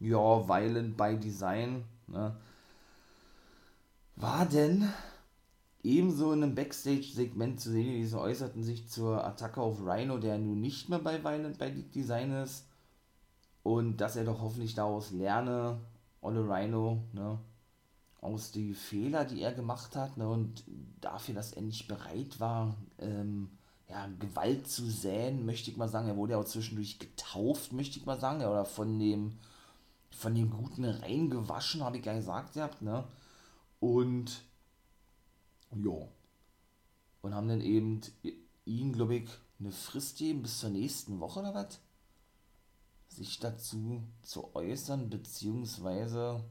[0.00, 2.36] Ja, Violent by Design, ne?
[4.16, 4.88] War denn
[5.82, 10.60] ebenso in einem Backstage-Segment zu sehen, diese äußerten sich zur Attacke auf Rhino, der nun
[10.60, 12.66] nicht mehr bei Violent by Design ist
[13.62, 15.80] und dass er doch hoffentlich daraus lerne,
[16.20, 17.38] Olle Rhino, ne,
[18.20, 20.64] aus die Fehler, die er gemacht hat, ne, und
[21.00, 23.50] dafür, dass er nicht bereit war, ähm,
[23.88, 26.08] ja, Gewalt zu säen, möchte ich mal sagen.
[26.08, 29.38] Er wurde ja auch zwischendurch getauft, möchte ich mal sagen, oder von dem,
[30.10, 33.04] von dem Guten reingewaschen, habe ich ja gesagt gehabt, ne,
[33.80, 34.42] und,
[35.74, 36.08] ja,
[37.22, 38.00] und haben dann eben
[38.64, 41.80] ihn, glaube ich, eine Frist geben bis zur nächsten Woche oder was?
[43.08, 46.44] sich dazu zu äußern, beziehungsweise,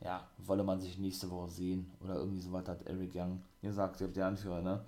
[0.00, 4.26] ja, wolle man sich nächste Woche sehen oder irgendwie sowas hat Eric Young gesagt, der
[4.26, 4.84] Anführer, ne?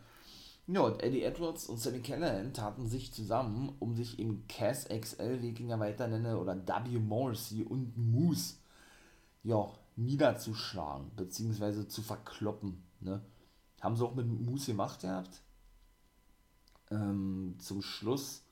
[0.68, 5.42] Ja, und Eddie Edwards und Sammy Callahan taten sich zusammen, um sich im Cass XL,
[5.42, 6.98] wie ich ihn ja weiter nenne, oder W.
[6.98, 8.55] Morrissey und Moose,
[9.42, 13.22] ja, niederzuschlagen, beziehungsweise zu verkloppen, ne?
[13.81, 15.42] Haben sie auch mit Moose gemacht gehabt.
[16.90, 18.44] Ähm, zum Schluss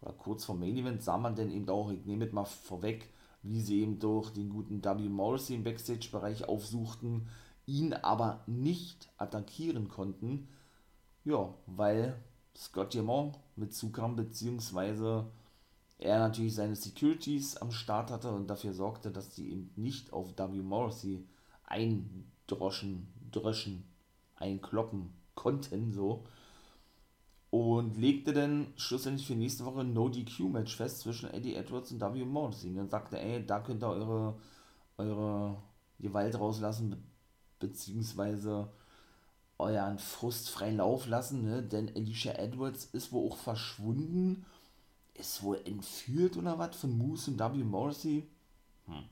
[0.00, 3.12] oder kurz vor Main Event sah man denn eben auch, ich nehme es mal vorweg,
[3.42, 5.08] wie sie eben durch den guten W.
[5.08, 7.28] Morrissey im Backstage-Bereich aufsuchten,
[7.66, 10.48] ihn aber nicht attackieren konnten.
[11.28, 12.16] Ja, weil
[12.56, 15.30] Scott Diamond mit zukam, beziehungsweise
[15.98, 20.38] er natürlich seine Securities am Start hatte und dafür sorgte, dass sie eben nicht auf
[20.38, 20.62] W.
[20.62, 21.22] Morrissey
[21.66, 23.84] eindroschen, dröschen,
[24.36, 26.24] einkloppen konnten, so
[27.50, 32.24] und legte dann schlussendlich für nächste Woche ein No-DQ-Match fest zwischen Eddie Edwards und W.
[32.24, 32.70] Morrissey.
[32.70, 34.38] Und dann sagte, ey, da könnt ihr eure,
[34.96, 35.62] eure
[36.00, 36.96] Gewalt rauslassen, be
[37.58, 38.70] beziehungsweise
[39.58, 41.62] euren Frust freien Lauf lassen, ne?
[41.62, 44.44] denn Alicia Edwards ist wohl auch verschwunden,
[45.14, 47.64] ist wohl entführt oder was von Moose und W.
[47.64, 48.26] Morrissey.
[48.86, 49.04] Hm.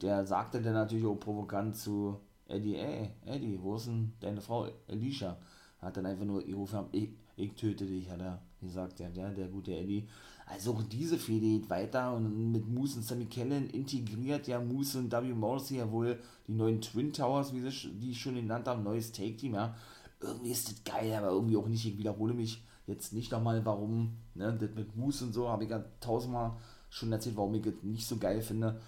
[0.00, 4.68] Der sagte dann natürlich auch provokant zu Eddie, ey, Eddie, wo ist denn deine Frau
[4.88, 5.36] Alicia?
[5.80, 9.48] Hat dann einfach nur gerufen, ich, ich töte dich, hat er gesagt, ja, der, der
[9.48, 10.08] gute Eddie.
[10.46, 14.98] Also auch diese Fehde geht weiter und mit Moose und Sammy Kellen integriert ja Moose
[14.98, 15.32] und W.
[15.32, 19.12] Morrissey ja wohl die neuen Twin Towers, wie sie die ich schon genannt haben, neues
[19.12, 19.74] Take-Team, ja.
[20.20, 21.86] Irgendwie ist das geil, aber irgendwie auch nicht.
[21.86, 25.70] Ich wiederhole mich jetzt nicht nochmal, warum, ne, das mit Moose und so, habe ich
[25.70, 26.56] ja tausendmal
[26.90, 28.80] schon erzählt, warum ich das nicht so geil finde.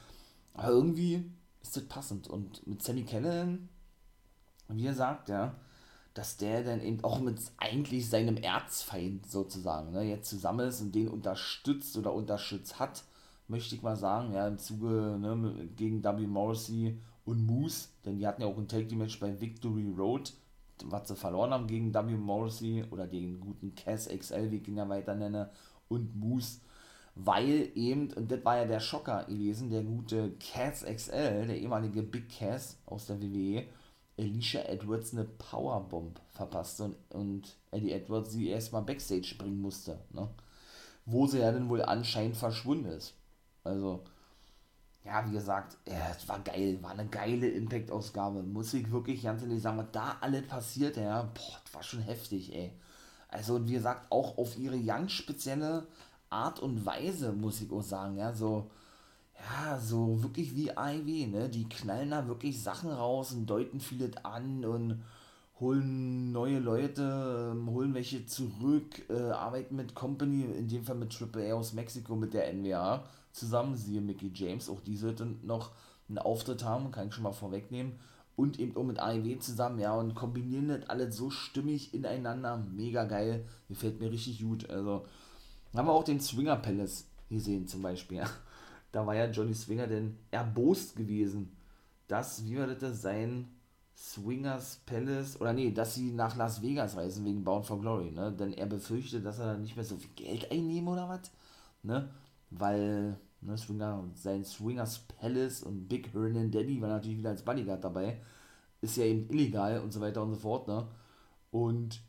[0.55, 1.25] Aber irgendwie
[1.63, 2.29] ist das passend.
[2.29, 3.69] Und mit Sammy Callahan,
[4.69, 5.55] wie er sagt, ja,
[6.17, 10.95] dass der dann eben auch mit eigentlich seinem Erzfeind sozusagen ne, jetzt zusammen ist und
[10.95, 13.05] den unterstützt oder unterstützt hat,
[13.49, 16.27] möchte ich mal sagen, ja, im Zuge ne, gegen W.
[16.27, 20.33] Morrissey und Moose, denn die hatten ja auch ein Take Match bei Victory Road,
[20.85, 22.01] was sie verloren haben gegen W.
[22.17, 25.51] Morrissey oder den guten Cass XL, wie ich ihn ja weiter nenne,
[25.89, 26.61] und Moose,
[27.15, 32.03] weil eben, und das war ja der Schocker gewesen, der gute Cass XL, der ehemalige
[32.03, 33.65] Big Cass aus der WWE,
[34.19, 40.29] Alicia Edwards eine Powerbomb verpasste und, und Eddie Edwards sie erstmal Backstage bringen musste, ne?
[41.05, 43.15] wo sie ja dann wohl anscheinend verschwunden ist.
[43.65, 44.05] Also,
[45.05, 48.43] ja, wie gesagt, ja, es war geil, war eine geile Impact-Ausgabe.
[48.43, 52.01] Muss ich wirklich ganz ehrlich sagen, was da alles passiert, ja, boah, das war schon
[52.01, 52.73] heftig, ey.
[53.29, 55.87] Also, wie gesagt, auch auf ihre ganz spezielle
[56.31, 58.71] Art und Weise, muss ich auch sagen, ja, so,
[59.39, 64.17] ja, so wirklich wie AIW, ne, die knallen da wirklich Sachen raus und deuten vieles
[64.25, 65.03] an und
[65.61, 71.15] holen neue Leute, ähm, holen welche zurück, äh, arbeiten mit Company, in dem Fall mit
[71.15, 75.71] AAA aus Mexiko, mit der NWA zusammen, siehe Mickey James, auch die sollten noch
[76.09, 77.99] einen Auftritt haben, kann ich schon mal vorwegnehmen.
[78.37, 82.59] Und eben auch mit AEW zusammen, ja, und kombinieren das alles so stimmig ineinander.
[82.59, 83.47] Mega geil.
[83.67, 84.69] Gefällt mir richtig gut.
[84.69, 85.07] Also,
[85.75, 88.23] haben wir auch den Swinger Palace gesehen, zum Beispiel.
[88.97, 91.53] Da war ja Johnny Swinger denn erbost gewesen,
[92.09, 93.49] dass, wie war das sein,
[93.97, 98.33] Swingers Palace, oder nee, dass sie nach Las Vegas reisen wegen Bound for Glory, ne?
[98.33, 101.31] Denn er befürchtet, dass er dann nicht mehr so viel Geld einnehmen oder was,
[101.83, 102.11] ne?
[102.51, 107.85] Weil Ne, Swinger, sein Swingers Palace und Big Hernan Daddy war natürlich wieder als Bodyguard
[107.85, 108.21] dabei.
[108.81, 110.67] Ist ja eben illegal und so weiter und so fort.
[110.69, 110.87] Ne?
[111.51, 112.01] Und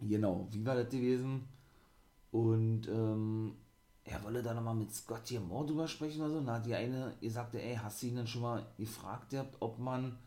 [0.00, 1.48] genau, wie war das gewesen?
[2.30, 3.54] Und ähm,
[4.04, 6.46] er wolle da nochmal mit Scott hier Moore drüber sprechen oder so.
[6.46, 10.18] Hat die eine ihr sagte, ey, hast du ihn dann schon mal gefragt, ob man,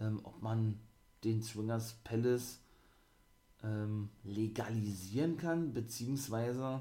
[0.00, 0.80] ähm, ob man
[1.24, 2.58] den Swingers Palace
[3.62, 6.80] ähm, legalisieren kann, beziehungsweise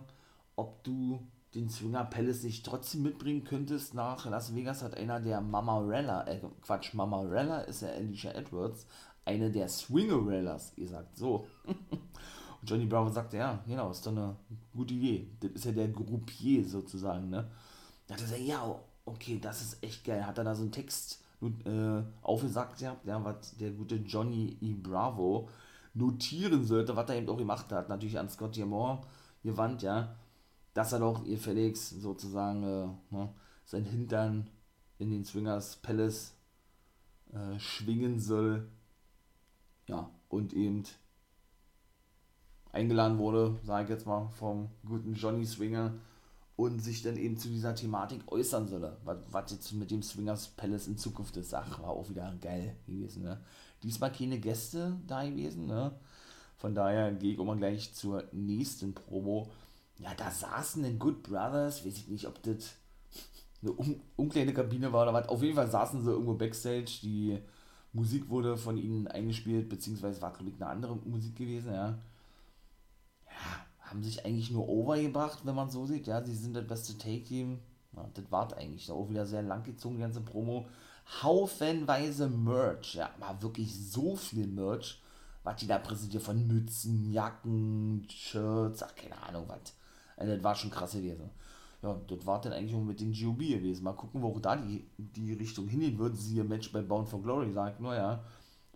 [0.56, 5.41] ob du den Swinger Palace nicht trotzdem mitbringen könntest nach Las Vegas, hat einer der
[5.41, 8.88] Mamarella, äh, Quatsch, Mamarella ist ja Alicia Edwards,
[9.26, 11.46] eine der Swingerellas, ihr sagt so.
[12.62, 14.36] Und Johnny Bravo sagte, ja, genau, ist doch eine
[14.74, 15.28] gute Idee.
[15.39, 17.50] Das ist ja der Groupier sozusagen, ne?
[18.08, 20.26] Da hat er gesagt, ja, okay, das ist echt geil.
[20.26, 24.74] Hat er da so einen Text äh, aufgesagt ja, was der gute Johnny E.
[24.74, 25.50] Bravo
[25.93, 27.89] notieren sollte, was er eben auch gemacht hat.
[27.89, 29.02] Natürlich an Scott Moore
[29.43, 30.15] gewandt, ja
[30.74, 33.34] dass er doch ihr Felix sozusagen äh, ne,
[33.65, 34.50] sein Hintern
[35.00, 36.34] in den Swingers Palace
[37.34, 38.69] äh, schwingen soll.
[39.88, 40.84] Ja, und eben
[42.73, 45.93] eingeladen wurde, sage ich jetzt mal, vom guten Johnny Swinger
[46.55, 50.49] und sich dann eben zu dieser Thematik äußern solle, was, was jetzt mit dem Swingers
[50.49, 51.53] Palace in Zukunft ist.
[51.53, 53.23] Ach, war auch wieder geil gewesen.
[53.23, 53.39] Ne?
[53.84, 55.67] Diesmal keine Gäste da gewesen.
[55.67, 55.91] Ne?
[56.57, 59.49] Von daher gehe ich auch mal gleich zur nächsten Promo
[60.01, 62.75] ja, da saßen den Good Brothers, weiß ich nicht, ob das
[63.62, 65.29] eine um, umkleine Kabine war oder was.
[65.29, 66.99] Auf jeden Fall saßen sie irgendwo Backstage.
[67.03, 67.38] Die
[67.93, 71.99] Musik wurde von ihnen eingespielt, beziehungsweise war, glaube ich, eine andere Musik gewesen, ja.
[73.80, 76.08] Haben sich eigentlich nur overgebracht, wenn man so sieht.
[76.08, 77.60] Ja, sie sind das beste Take-Team.
[77.95, 80.65] Ja, das war eigentlich auch wieder sehr lang gezogen, die ganze Promo.
[81.23, 85.01] Haufenweise Merch, ja, war wirklich so viel Merch,
[85.43, 89.73] was die da präsentiert von Mützen, Jacken, Shirts, ach, keine Ahnung, was
[90.21, 91.32] also das war schon krass gewesen.
[91.82, 93.84] Ja, das war dann eigentlich auch mit den GOB gewesen.
[93.84, 96.15] Mal gucken, wo da die, die Richtung hingehen wird.
[96.15, 98.23] Siehe Match bei Bound for Glory sagt, naja,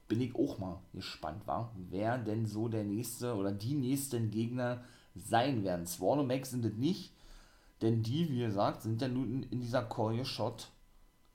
[0.08, 4.84] bin ich auch mal gespannt, war, wer denn so der nächste oder die nächsten Gegner
[5.15, 5.88] sein werden.
[5.88, 7.12] Swan und Max sind es nicht,
[7.82, 10.70] denn die, wie gesagt, sind ja nun in dieser Call Your Shot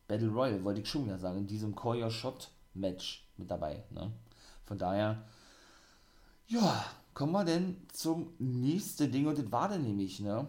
[0.06, 3.84] Battle Royale, wollte ich schon wieder sagen, in diesem Call Your Shot Match mit dabei.
[3.90, 4.12] Ne?
[4.66, 5.24] Von daher,
[6.46, 10.46] ja, kommen wir denn zum nächsten Ding und das war dann nämlich, ne?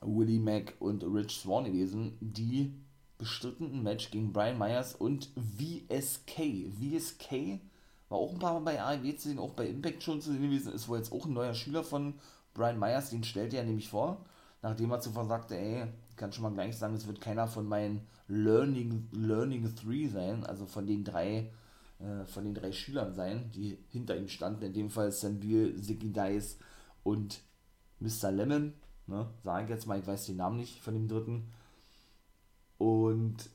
[0.00, 2.74] Willie Mack und Rich Swan gewesen, die
[3.22, 6.70] bestritten ein Match gegen Brian Myers und VSK.
[6.80, 7.60] VSK
[8.08, 10.42] war auch ein paar Mal bei AEW zu sehen, auch bei Impact schon zu sehen
[10.42, 12.14] gewesen, ist wohl jetzt auch ein neuer Schüler von
[12.52, 14.24] Brian Myers, den stellte er nämlich vor,
[14.60, 18.06] nachdem er zuvor sagte, ey, kann schon mal gleich sagen, es wird keiner von meinen
[18.26, 21.50] Learning, Learning 3 sein, also von den drei
[22.02, 24.64] äh, von den drei Schülern sein, die hinter ihm standen.
[24.64, 26.58] In dem Fall Sam Beal, Ziggy Dice
[27.04, 27.40] und
[28.00, 28.32] Mr.
[28.32, 28.74] Lemon.
[29.06, 29.28] Ne?
[29.44, 31.52] Sage ich jetzt mal, ich weiß den Namen nicht von dem dritten.
[32.82, 33.48] Und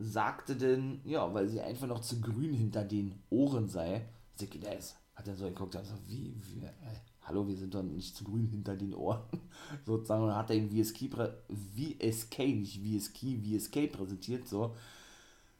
[0.00, 4.08] sagte denn, ja, weil sie einfach noch zu grün hinter den Ohren sei.
[4.34, 8.16] Ziggy Dice hat er so geguckt, also wie, wie, äh, hallo, wir sind doch nicht
[8.16, 9.22] zu grün hinter den Ohren.
[9.86, 11.10] Sozusagen hat er ihm VSK,
[11.48, 14.74] VSK, nicht VSK, VSK präsentiert, so.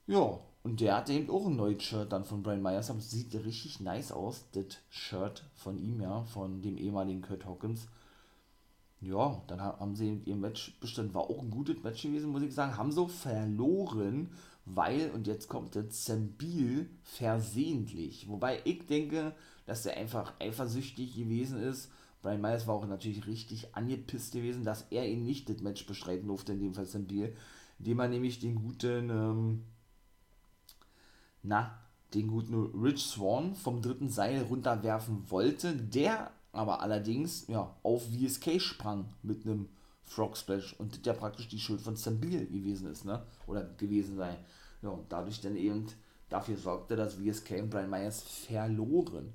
[0.09, 3.33] Ja, und der hatte eben auch ein neues Shirt dann von Brian Myers, aber sieht
[3.37, 7.87] richtig nice aus, das Shirt von ihm, ja, von dem ehemaligen Kurt Hawkins.
[9.03, 12.55] Ja, dann haben sie ihr Match bestimmt, war auch ein gutes Match gewesen, muss ich
[12.55, 14.31] sagen, haben so verloren,
[14.65, 19.35] weil, und jetzt kommt der Zambil versehentlich, wobei ich denke,
[19.67, 21.91] dass er einfach eifersüchtig gewesen ist.
[22.23, 26.29] Brian Myers war auch natürlich richtig angepisst gewesen, dass er ihn nicht das Match bestreiten
[26.29, 27.35] durfte, in dem Fall Zambil,
[27.81, 29.65] indem er nämlich den guten, ähm,
[31.43, 31.77] na,
[32.15, 38.61] den guten Rich Swan vom dritten Seil runterwerfen wollte, der aber allerdings ja, auf VSK
[38.61, 39.69] sprang mit einem
[40.05, 43.23] Frog Splash und das ja praktisch die Schuld von Sambil gewesen ist, ne?
[43.47, 44.37] Oder gewesen sei.
[44.83, 45.87] Ja, und dadurch dann eben
[46.29, 49.33] dafür sorgte, dass VSK und Brian Myers verloren.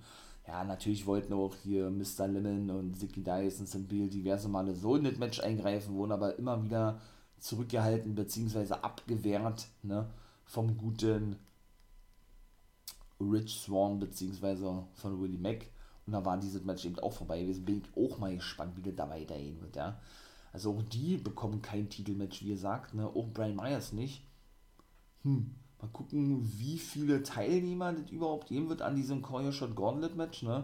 [0.48, 2.28] Ja, natürlich wollten auch hier Mr.
[2.28, 6.38] Lemon und Zicky Dice und Sambil diverse Male so in das Match eingreifen, wurden aber
[6.38, 7.02] immer wieder
[7.40, 8.74] zurückgehalten bzw.
[8.74, 10.08] abgewehrt, ne?
[10.46, 11.38] Vom guten
[13.20, 14.84] Rich Swan bzw.
[14.94, 15.66] von Willie Mack.
[16.08, 17.66] Und da war dieses Match eben auch vorbei gewesen.
[17.66, 20.00] Bin ich auch mal gespannt, wie das da weitergehen wird, ja.
[20.54, 23.06] Also auch die bekommen kein Titelmatch, wie gesagt, ne?
[23.06, 24.24] Auch Brian Myers nicht.
[25.24, 30.16] Hm, mal gucken, wie viele Teilnehmer das überhaupt geben wird an diesem Call Shot Gauntlet
[30.16, 30.64] Match, ne?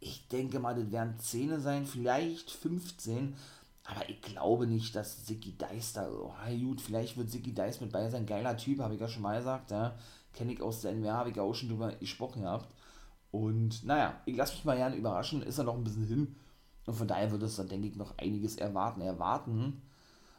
[0.00, 3.36] Ich denke mal, das werden 10 sein, vielleicht 15.
[3.84, 7.92] Aber ich glaube nicht, dass Zicky Dice da, oh, gut, vielleicht wird Zicky Dice mit
[7.92, 8.26] bei sein.
[8.26, 9.96] Geiler Typ, habe ich ja schon mal gesagt, ja
[10.32, 12.68] kenne ich aus der NWA, habe ich auch schon drüber gesprochen gehabt.
[13.30, 16.36] Und naja, ich lasse mich mal gerne überraschen, ist er noch ein bisschen hin.
[16.86, 19.00] Und von daher wird es dann, denke ich, noch einiges erwarten.
[19.00, 19.82] Erwarten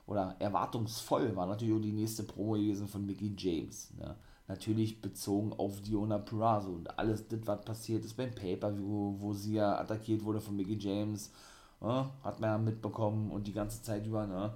[0.08, 3.94] oder erwartungsvoll war natürlich auch die nächste Promo gewesen von Mickey James.
[3.98, 4.16] Ne?
[4.48, 9.54] Natürlich bezogen auf Diona Purrazzo und alles das, was passiert ist beim Pay-Per-View, wo sie
[9.54, 11.32] ja attackiert wurde von Mickey James.
[11.80, 12.10] Ne?
[12.24, 14.28] Hat man ja mitbekommen und die ganze Zeit über.
[14.28, 14.54] Ne?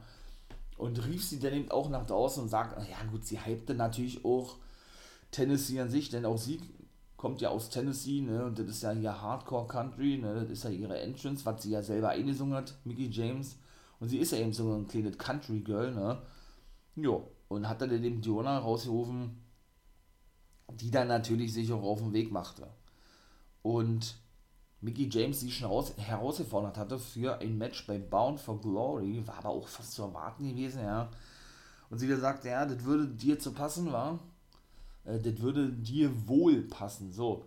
[0.78, 4.26] Und rief sie dann eben auch nach draußen und sagt, ja gut, sie hypte natürlich
[4.26, 4.58] auch
[5.32, 6.60] Tennessee an sich, denn auch sie
[7.25, 10.63] kommt ja aus Tennessee, ne, und das ist ja hier Hardcore Country, ne, das ist
[10.63, 13.57] ja ihre Entrance, was sie ja selber eingesungen hat, Mickey James,
[13.99, 16.21] und sie ist ja eben so ein kleines Country Girl, ne,
[16.95, 19.41] jo, und hat dann eben Diona rausgerufen,
[20.69, 22.67] die dann natürlich sich auch auf den Weg machte.
[23.63, 24.17] Und
[24.81, 29.39] Mickey James sie schon raus, herausgefordert hatte für ein Match bei Bound for Glory, war
[29.39, 31.09] aber auch fast zu erwarten gewesen, ja.
[31.89, 34.19] Und sie gesagt, ja, das würde dir zu passen, war
[35.05, 37.45] äh, das würde dir wohl passen, so.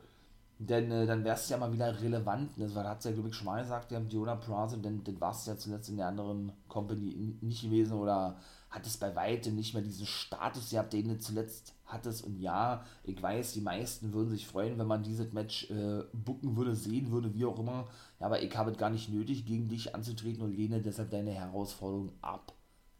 [0.58, 2.74] Denn äh, dann wärst du ja mal wieder relevant, ne?
[2.74, 5.46] weil hat es ja, glaube ich, schon mal gesagt, der Diona Prazo, denn das warst
[5.46, 8.36] du ja zuletzt in der anderen Company nicht gewesen oder
[8.70, 12.24] hattest bei weitem nicht mehr diesen Status gehabt, den du zuletzt hattest.
[12.24, 16.56] Und ja, ich weiß, die meisten würden sich freuen, wenn man dieses Match äh, booken
[16.56, 17.86] würde, sehen würde, wie auch immer.
[18.18, 21.30] Ja, aber ich habe es gar nicht nötig, gegen dich anzutreten und lehne deshalb deine
[21.30, 22.52] Herausforderung ab.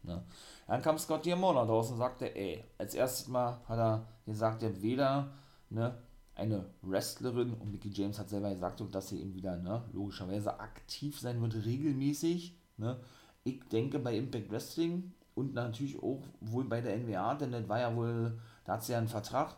[0.03, 0.23] Ne?
[0.67, 4.81] Dann kam Scott Diamond raus und sagte, ey, als erstes Mal hat er gesagt, er
[4.81, 5.31] weder
[5.69, 5.97] ne,
[6.35, 11.19] eine Wrestlerin und Mickey James hat selber gesagt, dass sie eben wieder ne, logischerweise aktiv
[11.19, 12.57] sein wird, regelmäßig.
[12.77, 12.99] Ne.
[13.43, 17.79] Ich denke bei Impact Wrestling und natürlich auch wohl bei der NWA, denn das war
[17.79, 19.55] ja wohl, da hat sie ja einen Vertrag,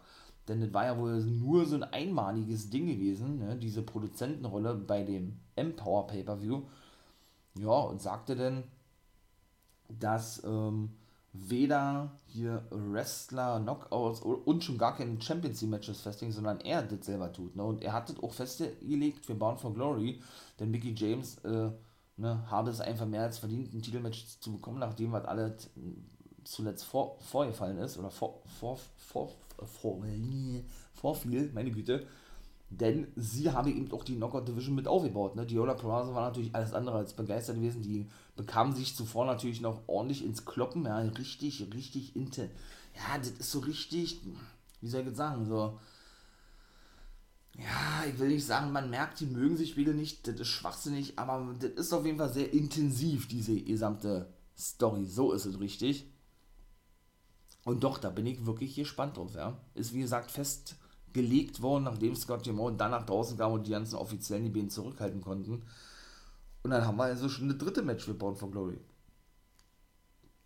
[0.48, 5.04] denn das war ja wohl nur so ein einmaliges Ding gewesen, ne, diese Produzentenrolle bei
[5.04, 6.64] dem Empower Pay-Per-View.
[7.56, 8.64] Ja, und sagte dann,
[10.00, 10.92] dass ähm,
[11.34, 17.06] weder hier Wrestler, Knockouts und schon gar keine Champions League Matches festlegen, sondern er das
[17.06, 17.56] selber tut.
[17.56, 17.64] Ne?
[17.64, 20.22] Und er hat das auch festgelegt für Bound for Glory,
[20.60, 21.70] denn Mickey James äh,
[22.18, 25.70] ne, habe es einfach mehr als verdient, ein Titelmatch zu bekommen, nachdem was alles
[26.44, 29.30] zuletzt vor, vorgefallen ist oder vor, vor, vor,
[29.66, 30.02] vor,
[30.94, 32.08] vorfiel, meine Güte.
[32.70, 35.36] Denn sie haben eben auch die Knockout Division mit aufgebaut.
[35.36, 35.46] Ne?
[35.46, 37.82] Diola Peraza war natürlich alles andere als begeistert gewesen.
[37.82, 38.08] Die
[38.42, 40.86] bekamen sich zuvor natürlich noch ordentlich ins Kloppen.
[40.86, 42.50] Ja, richtig, richtig inte.
[42.96, 44.22] Ja, das ist so richtig,
[44.82, 45.80] wie soll ich jetzt sagen, so.
[47.56, 51.20] Ja, ich will nicht sagen, man merkt, die mögen sich wieder nicht, das ist schwachsinnig,
[51.20, 55.06] aber das ist auf jeden Fall sehr intensiv, diese gesamte Story.
[55.06, 56.06] So ist es richtig.
[57.64, 59.58] Und doch, da bin ich wirklich gespannt drauf, ja.
[59.76, 60.78] Ist wie gesagt fest
[61.14, 64.70] gelegt worden, nachdem Scott Demore dann nach draußen kam und die ganzen Offiziellen die Bienen
[64.70, 65.64] zurückhalten konnten.
[66.64, 68.80] Und dann haben wir also schon eine dritte Match für Bound for Glory.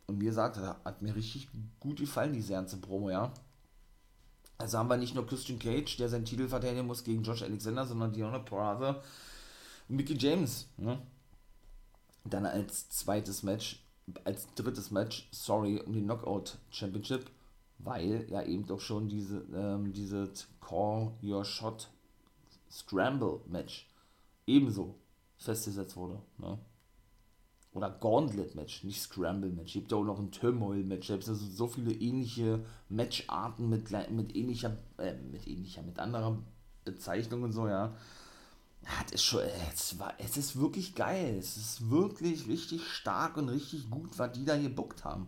[0.07, 1.49] Und wie gesagt, hat mir richtig
[1.79, 3.33] gut gefallen, diese ganze Promo, ja.
[4.57, 7.85] Also haben wir nicht nur Christian Cage, der seinen Titel verteidigen muss gegen Josh Alexander,
[7.85, 9.01] sondern Diona Peraza
[9.89, 10.67] und Mickey James.
[10.77, 11.01] Ne?
[12.23, 13.83] Dann als zweites Match,
[14.23, 17.29] als drittes Match, sorry, um die Knockout Championship
[17.79, 20.29] weil ja eben doch schon diese, ähm, diese
[20.61, 21.89] Call Your Shot
[22.71, 23.87] Scramble Match
[24.47, 24.95] ebenso
[25.45, 26.21] festgesetzt wurde.
[26.37, 26.57] Ne?
[27.73, 29.67] Oder Gauntlet-Match, nicht Scramble-Match.
[29.67, 31.09] Es gibt ja auch noch ein Turmoil-Match.
[31.09, 36.37] Es also so viele ähnliche Matcharten mit, mit ähnlicher, äh, mit ähnlicher, mit anderer
[36.85, 37.93] Bezeichnung und so, ja.
[38.81, 39.41] Das ist schon,
[39.73, 41.35] es, war, es ist wirklich geil.
[41.37, 45.27] Es ist wirklich richtig stark und richtig gut, was die da gebuckt haben.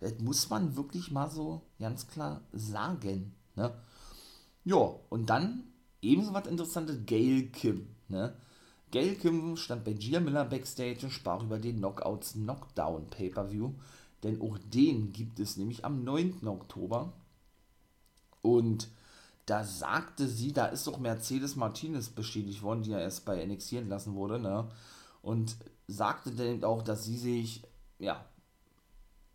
[0.00, 3.34] Das muss man wirklich mal so ganz klar sagen.
[3.56, 3.74] Ne?
[4.64, 5.64] Ja, und dann
[6.02, 7.88] ebenso was Interessantes, Gail Kim.
[8.08, 8.34] Ne?
[8.90, 13.72] Gail Kim stand bei Gia Miller backstage und sprach über den Knockouts Knockdown Pay-Per-View.
[14.22, 16.46] Denn auch den gibt es nämlich am 9.
[16.46, 17.12] Oktober.
[18.42, 18.88] Und
[19.46, 23.74] da sagte sie, da ist doch Mercedes Martinez bestätigt worden, die ja erst bei NXT
[23.74, 24.68] entlassen wurde, ne?
[25.22, 27.62] Und sagte dann auch, dass sie sich,
[27.98, 28.24] ja,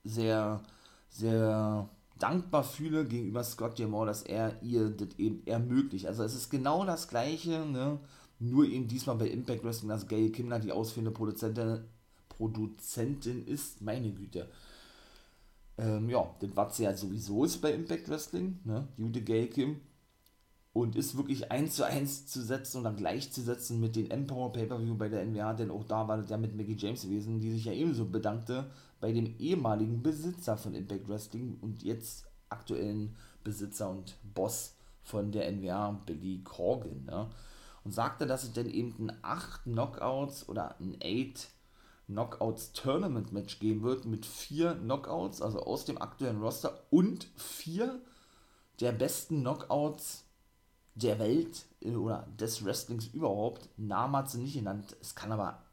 [0.04, 0.62] sehr,
[1.10, 6.08] sehr dankbar fühle gegenüber Scott D'Amore, dass er ihr das eben ermöglicht.
[6.08, 8.00] Also es ist genau das gleiche, ne?
[8.40, 11.86] Nur eben diesmal bei Impact Wrestling, dass Gail Kimner die ausführende Produzentin,
[12.30, 14.50] Produzentin ist, meine Güte.
[15.78, 18.88] Ähm, ja, das was sie ja sowieso ist bei Impact Wrestling, ne?
[18.98, 19.82] Gute Gail Kim
[20.76, 25.08] und ist wirklich eins zu eins zu setzen oder gleichzusetzen mit den Empower Pay-Per-View bei
[25.08, 27.72] der NWA, denn auch da war das ja mit Mickey James gewesen, die sich ja
[27.72, 28.70] ebenso bedankte
[29.00, 33.16] bei dem ehemaligen Besitzer von Impact Wrestling und jetzt aktuellen
[33.46, 37.30] Besitzer und Boss von der NWA, Billy Corgan, ne?
[37.86, 41.48] Und sagte, dass es denn eben ein 8 Knockouts oder ein 8
[42.08, 48.02] Knockouts Tournament Match geben wird mit vier Knockouts, also aus dem aktuellen Roster und vier
[48.80, 50.26] der besten Knockouts
[50.96, 53.70] der Welt äh, oder des Wrestlings überhaupt.
[53.78, 54.96] Namen hat sie nicht genannt.
[55.02, 55.64] Es kann aber,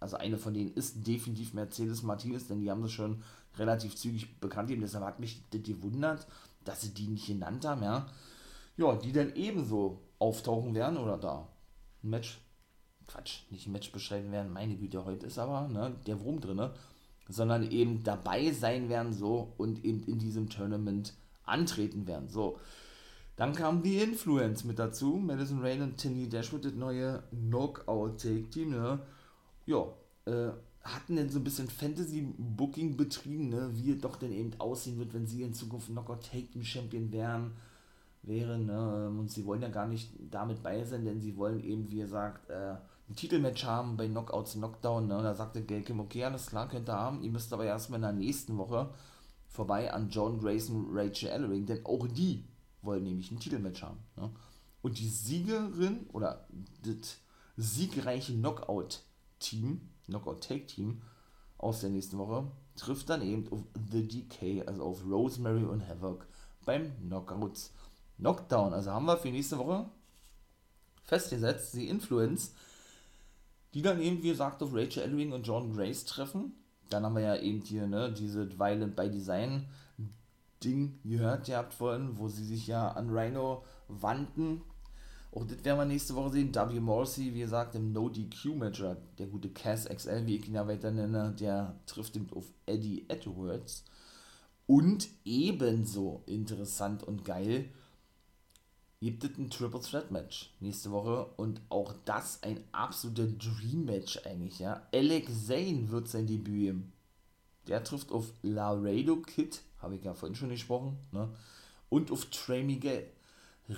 [0.00, 3.22] also eine von denen ist definitiv Mercedes Martinez, denn die haben sie schon
[3.56, 4.82] relativ zügig bekannt gegeben.
[4.86, 6.26] Deshalb hat mich das gewundert,
[6.64, 8.06] dass sie die nicht genannt haben, ja.
[8.76, 11.48] Ja, die dann ebenso auftauchen werden oder da
[12.04, 12.40] ein Match,
[13.08, 16.70] Quatsch, nicht ein Match beschreiben werden, meine Güte, heute ist aber ne, der Wurm drin,
[17.28, 21.14] sondern eben dabei sein werden so und eben in diesem Tournament
[21.44, 22.28] antreten werden.
[22.28, 22.58] So,
[23.36, 25.16] dann kam die Influence mit dazu.
[25.16, 29.00] Madison Rain und Tinny Dashwood, das neue Knockout-Take-Team, ne?
[29.66, 29.86] Ja,
[30.26, 30.50] äh,
[30.82, 33.70] hatten denn so ein bisschen Fantasy-Booking betrieben, ne?
[33.72, 37.52] Wie es doch denn eben aussehen wird, wenn sie in Zukunft Knockout-Take-Team-Champion wären,
[38.22, 39.08] wären, ne?
[39.08, 42.48] Und sie wollen ja gar nicht damit bei sein, denn sie wollen eben, wie gesagt,
[42.50, 42.76] äh,
[43.08, 45.22] ein Titelmatch haben bei Knockouts Knockdown, ne?
[45.22, 47.22] Da sagte Gail Kim, okay, alles klar, könnt ihr haben.
[47.22, 48.90] Ihr müsst aber erstmal in der nächsten Woche
[49.48, 52.44] vorbei an John Grayson, Rachel Ellering, denn auch die
[52.82, 53.98] wollen nämlich ein Titelmatch haben.
[54.16, 54.30] Ne?
[54.82, 56.46] Und die Siegerin oder
[56.82, 57.18] das
[57.56, 61.02] siegreiche Knockout-Team, Knockout-Take-Team
[61.58, 63.60] aus der nächsten Woche trifft dann eben auf
[63.90, 66.26] The DK, also auf Rosemary und Havoc
[66.64, 67.72] beim Knockouts
[68.20, 68.72] Knockdown.
[68.72, 69.86] Also haben wir für nächste Woche
[71.04, 72.54] festgesetzt, die Influence,
[73.74, 76.52] die dann eben, wie gesagt, auf Rachel Ellering und John Grace treffen.
[76.88, 79.66] Dann haben wir ja eben hier, ne, diese Violent by Design
[80.62, 84.62] Ding gehört gehabt vorhin, wo sie sich ja an Rhino wandten.
[85.32, 86.54] Auch das werden wir nächste Woche sehen.
[86.54, 86.80] W.
[86.80, 88.82] Morrissey, wie gesagt, im No-DQ-Match,
[89.18, 93.06] der gute Cass XL, wie ich ihn ja weiter nenne, der trifft eben auf Eddie
[93.08, 93.84] Edwards.
[94.66, 97.70] Und ebenso interessant und geil
[99.00, 104.20] gibt es ein Triple Threat Match nächste Woche und auch das ein absoluter Dream Match
[104.24, 104.86] eigentlich, ja.
[104.92, 106.82] Alex Zane wird sein Debüt.
[107.66, 111.28] Der trifft auf Laredo Kid habe ich ja vorhin schon gesprochen, ne?
[111.88, 113.10] Und auf Trey Miguel.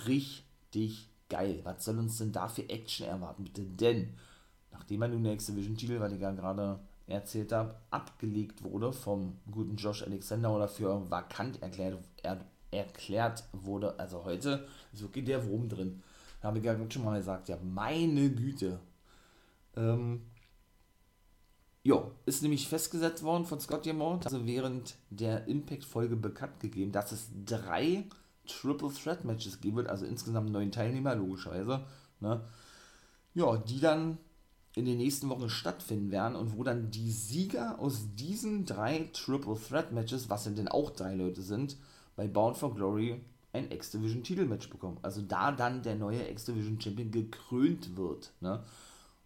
[0.07, 1.61] Richtig geil.
[1.65, 3.63] Was soll uns denn da für Action erwarten, bitte?
[3.63, 4.15] Denn,
[4.71, 9.77] nachdem er nun der X-Division-Titel, weil ich ja gerade erzählt habe, abgelegt wurde vom guten
[9.77, 15.69] Josh Alexander oder für vakant erklärt, er, erklärt wurde, also heute ist wirklich der Wurm
[15.69, 16.03] drin.
[16.41, 18.81] Da habe ich ja schon mal gesagt, ja, meine Güte.
[19.77, 20.23] Ähm,
[21.85, 27.11] ja, ist nämlich festgesetzt worden von Scott Diamond, also während der Impact-Folge bekannt gegeben, dass
[27.11, 28.05] es drei
[28.47, 31.85] Triple Threat Matches geben wird, also insgesamt neun Teilnehmer, logischerweise,
[32.21, 32.45] ne?
[33.35, 34.19] Ja, die dann
[34.75, 39.57] in den nächsten Wochen stattfinden werden und wo dann die Sieger aus diesen drei Triple
[39.57, 41.77] Threat Matches, was denn auch drei Leute sind,
[42.17, 43.21] bei Bound for Glory
[43.53, 44.99] ein X-Division Titelmatch bekommen.
[45.03, 48.63] Also da dann der neue X-Division Champion gekrönt wird, ne?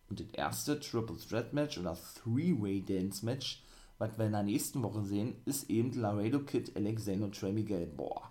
[0.09, 3.64] Und das erste Triple Threat Match oder Three-Way Dance Match,
[3.99, 7.53] was wir in der nächsten Woche sehen, ist eben Laredo Kid, Alex Zane und Trey
[7.53, 7.87] Miguel.
[7.87, 8.31] Boah,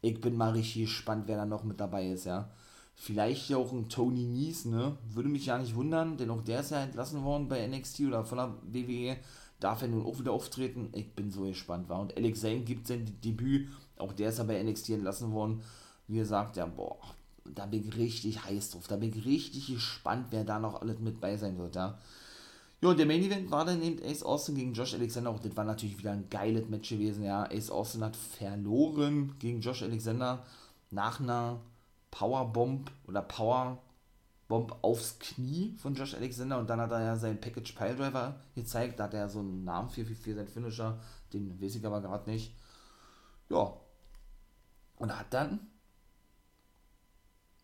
[0.00, 2.50] ich bin mal richtig gespannt, wer da noch mit dabei ist, ja.
[2.94, 4.96] Vielleicht ja auch ein Tony Nies, ne?
[5.10, 8.24] Würde mich ja nicht wundern, denn auch der ist ja entlassen worden bei NXT oder
[8.24, 9.16] von der WWE.
[9.58, 10.88] Darf er nun auch wieder auftreten?
[10.94, 12.00] Ich bin so gespannt, war.
[12.00, 13.68] Und Alex Zane gibt sein Debüt,
[14.00, 15.62] auch der ist ja NXT entlassen worden.
[16.08, 16.98] Wie gesagt, ja, boah,
[17.44, 18.88] da bin ich richtig heiß drauf.
[18.88, 21.98] Da bin ich richtig gespannt, wer da noch alles mit bei sein wird, ja.
[22.82, 25.30] Ja, und der Main Event war dann eben Ace Austin gegen Josh Alexander.
[25.30, 27.44] Auch das war natürlich wieder ein geiles Match gewesen, ja.
[27.44, 30.44] Ace Austin hat verloren gegen Josh Alexander
[30.90, 31.60] nach einer
[32.10, 36.58] Powerbomb oder Powerbomb aufs Knie von Josh Alexander.
[36.58, 38.98] Und dann hat er ja seinen Package Piledriver gezeigt.
[38.98, 40.98] Da hat er so einen Namen für, für, für seinen Finisher.
[41.34, 42.54] Den weiß ich aber gerade nicht.
[43.50, 43.74] Ja.
[45.00, 45.70] Und hat dann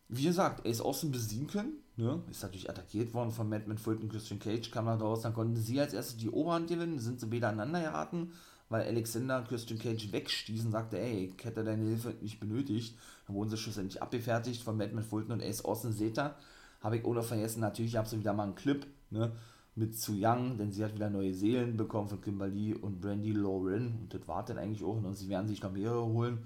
[0.09, 1.73] wie gesagt, Ace Austin besiegen können.
[1.97, 2.21] Ne?
[2.29, 5.21] Ist natürlich attackiert worden von Madman Fulton, Christian Cage, kam da raus.
[5.21, 8.31] Dann konnten sie als erstes die Oberhand gewinnen, sind sie beide aneinander geraten,
[8.69, 12.97] weil Alexander Christian Cage wegstießen, sagte, ey, ich hätte deine Hilfe nicht benötigt.
[13.25, 15.91] Dann wurden sie schlussendlich abgefertigt von Madman Fulton und Ace Austin.
[15.91, 16.35] Seht ihr,
[16.81, 19.33] habe ich ohne vergessen, natürlich gab es wieder mal einen Clip, ne?
[19.75, 23.99] mit Zu Young, denn sie hat wieder neue Seelen bekommen von Kimberly und Brandy Lauren.
[24.01, 24.95] Und das war dann eigentlich auch.
[24.95, 26.39] Und sie werden sich noch mehrere holen.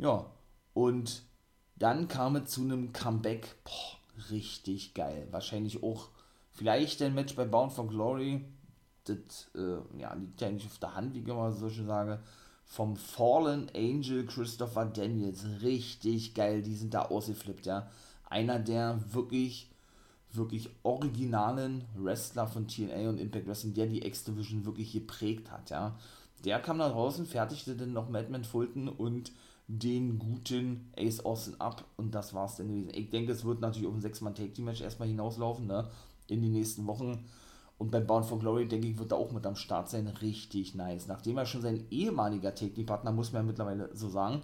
[0.00, 0.24] Ja,
[0.72, 1.24] und
[1.76, 3.56] dann kam es zu einem Comeback.
[3.64, 5.28] Boah, richtig geil.
[5.30, 6.08] Wahrscheinlich auch
[6.52, 8.46] vielleicht ein Match bei Bound for Glory.
[9.04, 12.18] Das äh, ja, liegt ja eigentlich auf der Hand, wie ich immer so schön sage.
[12.64, 15.44] Vom Fallen Angel Christopher Daniels.
[15.60, 16.62] Richtig geil.
[16.62, 17.90] Die sind da ausgeflippt, ja.
[18.24, 19.70] Einer der wirklich,
[20.32, 25.98] wirklich originalen Wrestler von TNA und Impact Wrestling, der die X-Division wirklich geprägt hat, ja.
[26.44, 29.32] Der kam da draußen, fertigte dann noch Madman Fulton und
[29.68, 32.90] den guten Ace Austin ab und das war's dann gewesen.
[32.92, 35.88] Ich denke, es wird natürlich auf ein 6-Mann-Take-Team-Match erstmal hinauslaufen, ne?
[36.26, 37.24] In die nächsten Wochen.
[37.78, 40.06] Und beim Bound for Glory, denke ich, wird er auch mit am Start sein.
[40.06, 41.06] Richtig nice.
[41.06, 44.42] Nachdem er schon sein ehemaliger Take-Team-Partner, muss man ja mittlerweile so sagen,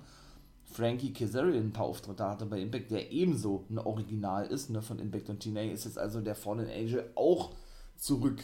[0.64, 4.98] Frankie Kazarian ein paar Auftritte hatte bei Impact, der ebenso ein Original ist, ne, von
[4.98, 7.52] Impact und TNA, ist jetzt also der Fallen Angel auch
[7.96, 8.42] zurück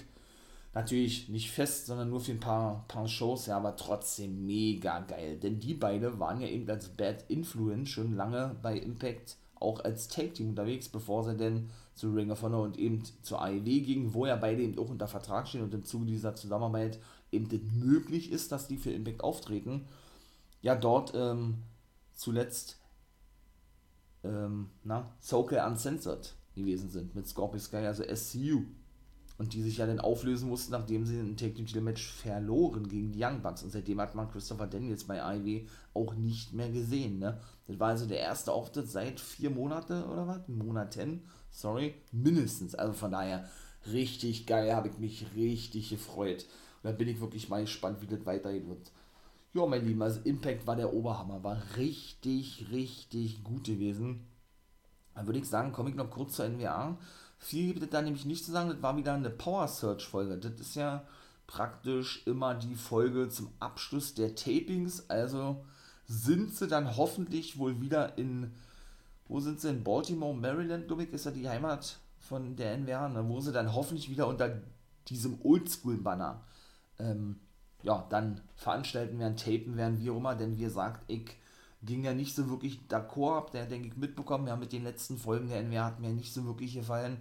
[0.75, 5.37] Natürlich nicht fest, sondern nur für ein paar, paar Shows, ja, aber trotzdem mega geil.
[5.39, 10.09] Denn die beiden waren ja eben als Bad Influence schon lange bei Impact auch als
[10.09, 14.27] Tag-Team unterwegs, bevor sie denn zu Ring of Honor und eben zur AEW gingen, wo
[14.27, 16.99] ja beide eben auch unter Vertrag stehen und im Zuge dieser Zusammenarbeit
[17.31, 17.49] eben
[17.79, 19.87] möglich ist, dass die für Impact auftreten.
[20.63, 21.59] Ja, dort ähm,
[22.15, 22.79] zuletzt
[24.25, 28.65] ähm, na, Soul Uncensored gewesen sind mit Scorpio Sky, also SCU
[29.43, 32.89] und die sich ja dann auflösen mussten, nachdem sie ein Tag Team Title Match verloren
[32.89, 33.65] gegen die Young Bucks.
[33.65, 37.19] Und seitdem hat man Christopher Daniels bei AEW auch nicht mehr gesehen.
[37.19, 37.41] Ne?
[37.67, 40.47] Das war also der erste Auftritt seit vier Monaten oder was?
[40.47, 42.77] Monaten, sorry, mindestens.
[42.77, 43.49] Also von daher
[43.93, 46.47] richtig geil, habe ich mich richtig gefreut.
[46.85, 48.93] Und da bin ich wirklich mal gespannt, wie das weitergehen wird.
[49.55, 54.25] Ja, mein Lieben, also Impact war der Oberhammer, war richtig, richtig gut gewesen.
[55.17, 56.97] Dann würde ich sagen, komme ich noch kurz zur NWA.
[57.43, 60.39] Viel gibt es da nämlich nicht zu sagen, das war wieder eine Power Search Folge.
[60.39, 61.03] Das ist ja
[61.49, 65.11] praktisch immer die Folge zum Abschluss der Tapings.
[65.11, 65.65] Also
[66.07, 68.53] sind sie dann hoffentlich wohl wieder in,
[69.27, 69.71] wo sind sie?
[69.71, 73.29] In Baltimore, Maryland, glaube ich, ist ja die Heimat von der NWA, ne?
[73.29, 74.61] wo sie dann hoffentlich wieder unter
[75.09, 76.45] diesem Oldschool-Banner
[77.01, 77.41] ähm,
[77.83, 81.37] ja, dann veranstalten werden, tapen werden, wie auch immer, denn wie gesagt, ich
[81.83, 84.47] ging ja nicht so wirklich d'accord, habt ihr, denke ich, mitbekommen.
[84.47, 87.19] Ja, mit den letzten Folgen der NWA hat mir nicht so wirklich gefallen.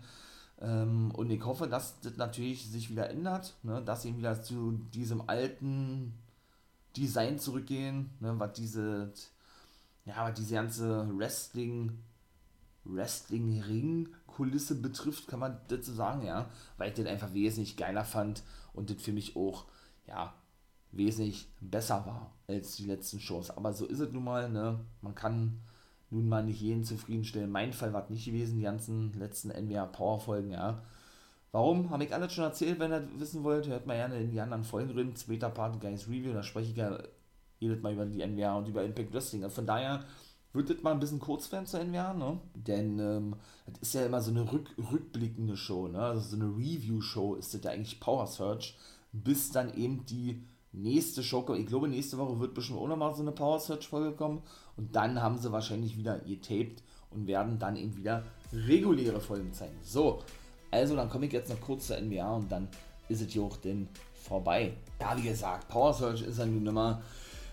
[0.59, 3.82] Ähm, und ich hoffe, dass das natürlich sich wieder ändert, ne?
[3.84, 6.14] dass sie wieder zu diesem alten
[6.95, 8.36] Design zurückgehen, ne?
[8.38, 9.12] was diese,
[10.05, 11.97] ja, was diese ganze Wrestling,
[12.84, 16.47] Wrestling-Ring-Kulisse betrifft, kann man dazu sagen, ja,
[16.78, 18.43] weil ich den einfach wesentlich geiler fand
[18.74, 19.66] und das für mich auch,
[20.05, 20.36] ja,
[20.92, 23.52] wesentlich besser war als die letzten Shows.
[23.52, 24.80] Aber so ist es nun mal, ne?
[25.02, 25.62] Man kann
[26.10, 27.50] nun mal nicht jeden zufriedenstellen.
[27.50, 30.84] Mein Fall war nicht gewesen, die ganzen letzten NWA Power Folgen, ja.
[31.52, 31.89] Warum?
[31.89, 34.64] Habe ich alles schon erzählt, wenn ihr wissen wollt, hört mal gerne in die anderen
[34.64, 35.16] Folgen drin.
[35.16, 36.98] Zweiter Part Guys Review, da spreche ich ja
[37.60, 39.44] jedes Mal über die NWA und über Impact Wrestling.
[39.44, 40.06] Also von daher
[40.54, 42.39] wird das mal ein bisschen kurz werden zur NWA, ne?
[42.56, 43.36] Denn ähm,
[43.68, 46.00] das ist ja immer so eine rück, rückblickende Show, ne?
[46.00, 48.78] Also so eine Review-Show ist das ja eigentlich Power Search,
[49.14, 50.44] bis dann eben die
[50.74, 51.60] nächste kommt.
[51.60, 54.42] Ich glaube, nächste Woche wird bestimmt auch nochmal so eine Power Search Folge kommen.
[54.78, 59.78] Und dann haben sie wahrscheinlich wieder getaped und werden dann eben wieder reguläre Folgen zeigen.
[59.84, 60.24] So,
[60.72, 62.68] also dann komme ich jetzt noch kurz zur NBA und dann
[63.10, 64.74] ist es hier auch denn vorbei.
[65.00, 67.02] Ja, wie gesagt, Power Search ist dann nun immer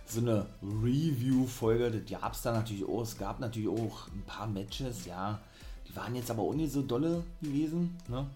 [0.06, 1.90] so eine Review-Folge.
[1.90, 3.02] Das gab es da natürlich auch.
[3.02, 5.40] Es gab natürlich auch ein paar Matches, ja.
[5.86, 7.96] Die waren jetzt aber auch nicht so dolle gewesen.
[8.08, 8.26] Ne?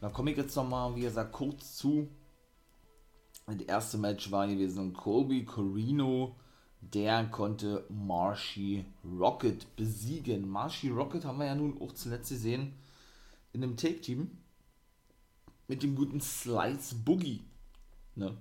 [0.00, 2.08] Da komme ich jetzt nochmal, wie gesagt, kurz zu
[3.46, 6.36] das erste Match war gewesen Colby Corino,
[6.80, 10.48] der konnte Marshy Rocket besiegen.
[10.48, 12.74] Marshy Rocket haben wir ja nun auch zuletzt gesehen
[13.52, 14.30] in einem Take-Team
[15.68, 17.44] mit dem guten Slice Boogie.
[18.14, 18.36] Ne?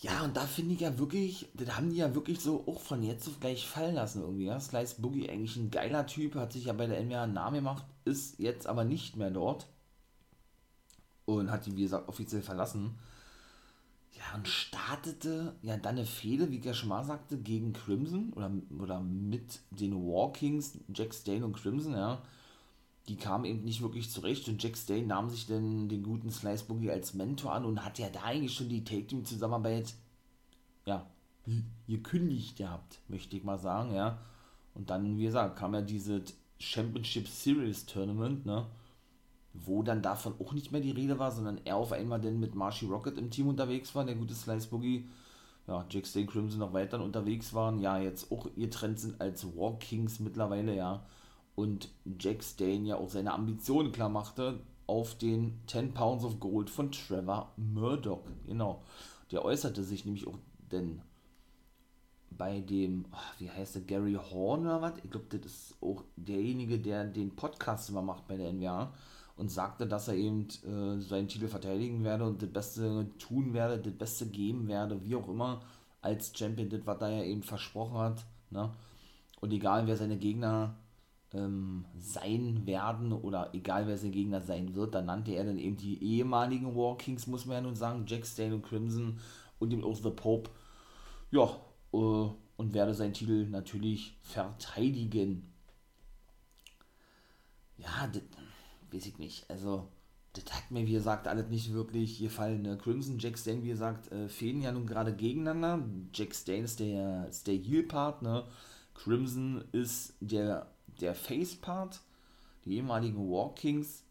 [0.00, 3.02] Ja, und da finde ich ja wirklich, das haben die ja wirklich so auch von
[3.02, 4.44] jetzt auf gleich fallen lassen irgendwie.
[4.44, 4.60] Ja?
[4.60, 7.84] Slice Boogie eigentlich ein geiler Typ, hat sich ja bei der NBA einen Namen gemacht,
[8.04, 9.66] ist jetzt aber nicht mehr dort.
[11.28, 12.94] Und hat die, wie gesagt, offiziell verlassen.
[14.12, 18.32] Ja, und startete ja dann eine Fehde, wie ich ja schon mal sagte, gegen Crimson
[18.32, 22.22] oder, oder mit den Walkings, Jack Stane und Crimson, ja.
[23.08, 26.64] Die kamen eben nicht wirklich zurecht und Jack Stane nahm sich dann den guten Slice
[26.64, 29.92] Boogie als Mentor an und hat ja da eigentlich schon die Take-Team-Zusammenarbeit,
[30.86, 31.04] ja,
[31.86, 34.18] gekündigt gehabt, möchte ich mal sagen, ja.
[34.72, 36.22] Und dann, wie gesagt, kam ja diese
[36.58, 38.66] Championship Series Tournament, ne
[39.64, 42.54] wo dann davon auch nicht mehr die Rede war, sondern er auf einmal dann mit
[42.54, 45.08] Marshy Rocket im Team unterwegs war, der gute Slice Boogie,
[45.66, 49.44] ja, Jack Stay Crimson noch weiter unterwegs waren, ja, jetzt auch ihr Trend sind als
[49.56, 51.04] War Kings mittlerweile, ja,
[51.54, 56.70] und Jack Stain ja auch seine Ambitionen klar machte auf den 10 Pounds of Gold
[56.70, 58.82] von Trevor Murdoch, genau,
[59.30, 60.38] der äußerte sich nämlich auch
[60.70, 61.02] denn
[62.30, 63.06] bei dem,
[63.38, 64.92] wie heißt der, Gary Horn oder was?
[65.02, 68.92] Ich glaube, das ist auch derjenige, der den Podcast immer macht bei der NBA
[69.38, 73.78] und sagte, dass er eben äh, seinen Titel verteidigen werde und das Beste tun werde,
[73.78, 75.60] das Beste geben werde, wie auch immer,
[76.02, 78.26] als Champion, das, was er ja eben versprochen hat.
[78.50, 78.70] Ne?
[79.40, 80.74] Und egal, wer seine Gegner
[81.32, 85.76] ähm, sein werden oder egal, wer sein Gegner sein wird, dann nannte er dann eben
[85.76, 89.20] die ehemaligen War Kings, muss man ja nun sagen, Jack Stane und Crimson
[89.60, 90.50] und eben auch The Pope.
[91.30, 91.44] Ja,
[91.92, 95.52] äh, und werde seinen Titel natürlich verteidigen.
[97.76, 98.22] Ja, das
[98.92, 99.48] weiß ich nicht.
[99.50, 99.88] Also,
[100.32, 102.62] das hat mir, wie gesagt, alles nicht wirklich gefallen.
[102.62, 102.78] Ne?
[102.78, 105.84] Crimson, Jack Stane, wie gesagt, äh, fehlen ja nun gerade gegeneinander.
[106.12, 108.44] Jack Stane ist der, ist der Heel-Part, ne?
[108.94, 110.66] Crimson ist der,
[111.00, 112.00] der Face-Part,
[112.64, 114.02] die ehemaligen War Kings.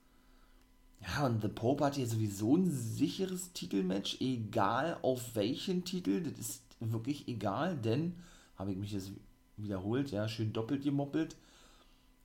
[1.02, 6.40] Ja, und The Pope hat hier sowieso ein sicheres Titelmatch, egal auf welchen Titel, das
[6.40, 8.16] ist wirklich egal, denn,
[8.56, 9.12] habe ich mich jetzt
[9.58, 11.36] wiederholt, ja, schön doppelt gemoppelt,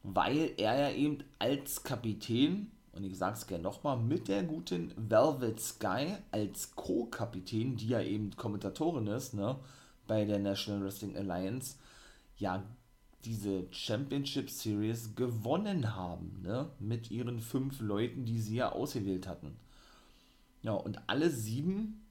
[0.03, 4.93] weil er ja eben als Kapitän, und ich sage es gerne nochmal, mit der guten
[4.97, 9.57] Velvet Sky als Co-Kapitän, die ja eben Kommentatorin ist, ne,
[10.07, 11.77] bei der National Wrestling Alliance,
[12.37, 12.63] ja,
[13.25, 19.57] diese Championship Series gewonnen haben, ne, mit ihren fünf Leuten, die sie ja ausgewählt hatten.
[20.63, 22.05] Ja, und alle sieben,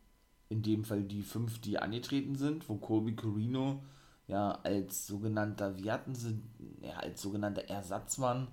[0.50, 3.84] in dem Fall die fünf, die angetreten sind, wo Colby Corino
[4.32, 6.42] ja als sogenannter, wie hatten sie,
[6.82, 8.48] ja, als sogenannter Ersatzmann,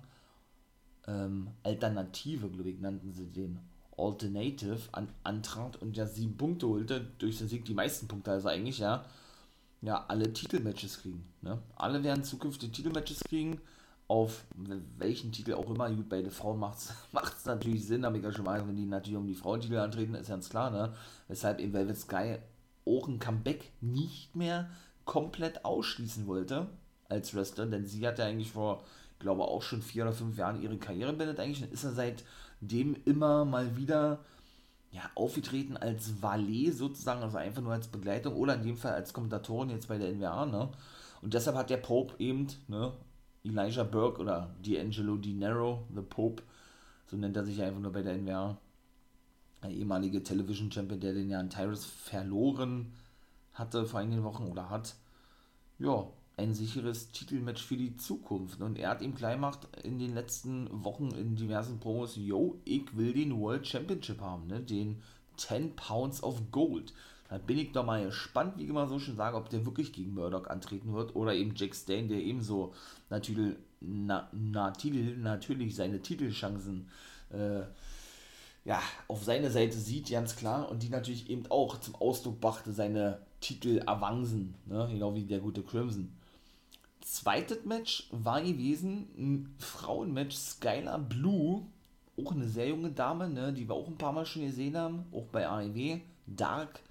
[1.07, 3.59] ähm, Alternative, glaube ich, nannten sie den,
[3.97, 8.47] Alternative an, antrat und ja sieben Punkte holte, durch den Sieg die meisten Punkte, also
[8.47, 9.05] eigentlich ja,
[9.81, 11.25] ja, alle Titelmatches kriegen.
[11.41, 11.59] Ne?
[11.75, 13.59] Alle werden zukünftige Titelmatches kriegen,
[14.07, 14.45] auf
[14.97, 15.89] welchen Titel auch immer.
[15.91, 16.93] Gut, bei den Frauen macht es
[17.45, 20.29] natürlich Sinn, aber ich ja schon mal, wenn die natürlich um die Frauentitel antreten, ist
[20.29, 20.93] ganz klar, ne?
[21.27, 22.37] Weshalb eben Velvet Sky
[22.85, 24.69] auch ein Comeback nicht mehr
[25.09, 26.67] komplett ausschließen wollte
[27.09, 28.83] als Wrestler, denn sie hat ja eigentlich vor,
[29.13, 31.39] ich glaube auch schon vier oder fünf Jahren ihre Karriere beendet.
[31.39, 34.19] Eigentlich ist er seitdem immer mal wieder
[34.91, 39.11] ja, aufgetreten als Valet sozusagen, also einfach nur als Begleitung oder in dem Fall als
[39.11, 40.69] Kommentatorin jetzt bei der NWA, ne?
[41.23, 42.93] Und deshalb hat der Pope eben, ne,
[43.43, 46.43] Elijah Burke oder D'Angelo Di Nero, The Pope,
[47.07, 48.57] so nennt er sich einfach nur bei der NWA,
[49.63, 52.93] der ehemalige Television Champion, der den ja an Tyrus verloren
[53.59, 54.95] hatte vor einigen Wochen oder hat,
[55.77, 56.07] ja,
[56.37, 58.61] ein sicheres Titelmatch für die Zukunft.
[58.61, 62.95] Und er hat ihm gleich gemacht in den letzten Wochen in diversen Promos, yo, ich
[62.97, 64.61] will den World Championship haben, ne?
[64.61, 65.01] den
[65.37, 66.93] 10 Pounds of Gold.
[67.29, 69.93] Da bin ich doch mal gespannt, wie ich immer so schon sage, ob der wirklich
[69.93, 72.73] gegen Murdoch antreten wird oder eben Jack Stane, der ebenso
[73.09, 76.89] natürlich, na, na, Titel, natürlich seine Titelchancen
[77.29, 77.61] äh,
[78.65, 82.73] ja, auf seine Seite sieht, ganz klar, und die natürlich eben auch zum Ausdruck brachte,
[82.73, 84.87] seine Titel Avancen, ne?
[84.91, 86.11] genau wie der gute Crimson.
[87.01, 91.65] Zweites Match war gewesen ein Frauenmatch Skylar Blue,
[92.17, 93.53] auch eine sehr junge Dame, ne?
[93.53, 95.99] die wir auch ein paar Mal schon gesehen haben, auch bei AEW.
[96.27, 96.81] Dark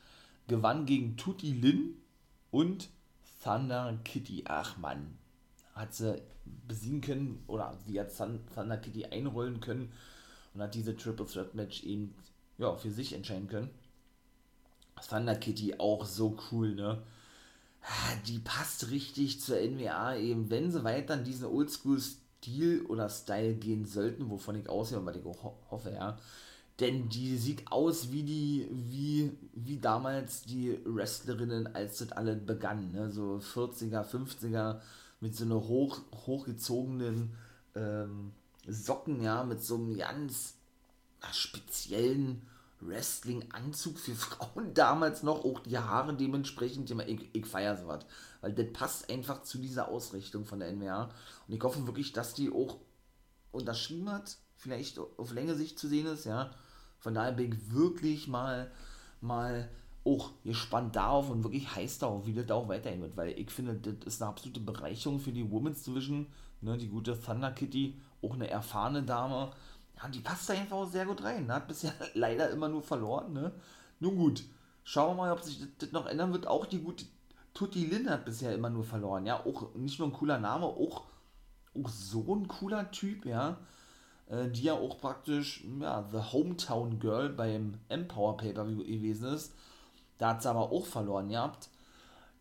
[0.48, 1.94] gewann gegen Tutti Lin
[2.50, 2.88] und
[3.42, 4.44] Thunder Kitty.
[4.46, 5.16] Ach man,
[5.74, 6.20] hat sie
[6.66, 9.92] besiegen können oder sie hat Thunder Kitty einrollen können
[10.54, 12.14] und hat diese Triple Threat Match eben
[12.56, 13.70] ja, für sich entscheiden können.
[15.06, 17.02] Thunder Kitty auch so cool, ne?
[17.82, 23.54] Ah, die passt richtig zur NWA eben, wenn sie weiter in diesen Oldschool-Stil oder Style
[23.54, 26.18] gehen sollten, wovon ich ausgehe was ich auch hoffe, ja.
[26.80, 32.92] Denn die sieht aus wie die, wie, wie damals die Wrestlerinnen, als das alle begann,
[32.92, 33.10] ne?
[33.10, 34.80] So 40er, 50er,
[35.20, 37.34] mit so einer hoch, hochgezogenen
[37.74, 38.32] ähm,
[38.66, 40.54] Socken, ja, mit so einem ganz
[41.32, 42.42] speziellen
[42.80, 48.04] Wrestling-Anzug für Frauen damals noch, auch die Haare dementsprechend, ich, ich feiere sowas.
[48.40, 51.10] Weil das passt einfach zu dieser Ausrichtung von der NWA.
[51.46, 52.78] Und ich hoffe wirklich, dass die auch
[53.52, 56.50] unterschrieben hat, vielleicht auf längere Sicht zu sehen ist, ja.
[56.98, 58.70] Von daher bin ich wirklich mal,
[59.20, 59.68] mal
[60.04, 63.50] auch gespannt darauf und wirklich heiß darauf, wie das da auch weitergehen wird, weil ich
[63.50, 66.26] finde, das ist eine absolute Bereicherung für die Women's Division,
[66.60, 69.52] ne, die gute Thunder Kitty, auch eine erfahrene Dame,
[70.00, 71.54] ja, die passt da einfach auch sehr gut rein, ne?
[71.54, 73.52] hat bisher leider immer nur verloren, ne,
[74.00, 74.44] nun gut,
[74.84, 77.04] schauen wir mal, ob sich das, noch ändern wird, auch die gute
[77.54, 81.04] Tutti Lin hat bisher immer nur verloren, ja, auch nicht nur ein cooler Name, auch,
[81.74, 83.58] auch so ein cooler Typ, ja,
[84.28, 89.54] äh, die ja auch praktisch, ja, The Hometown Girl beim Empower Pay-Per-View gewesen ist,
[90.18, 91.68] da hat sie aber auch verloren gehabt.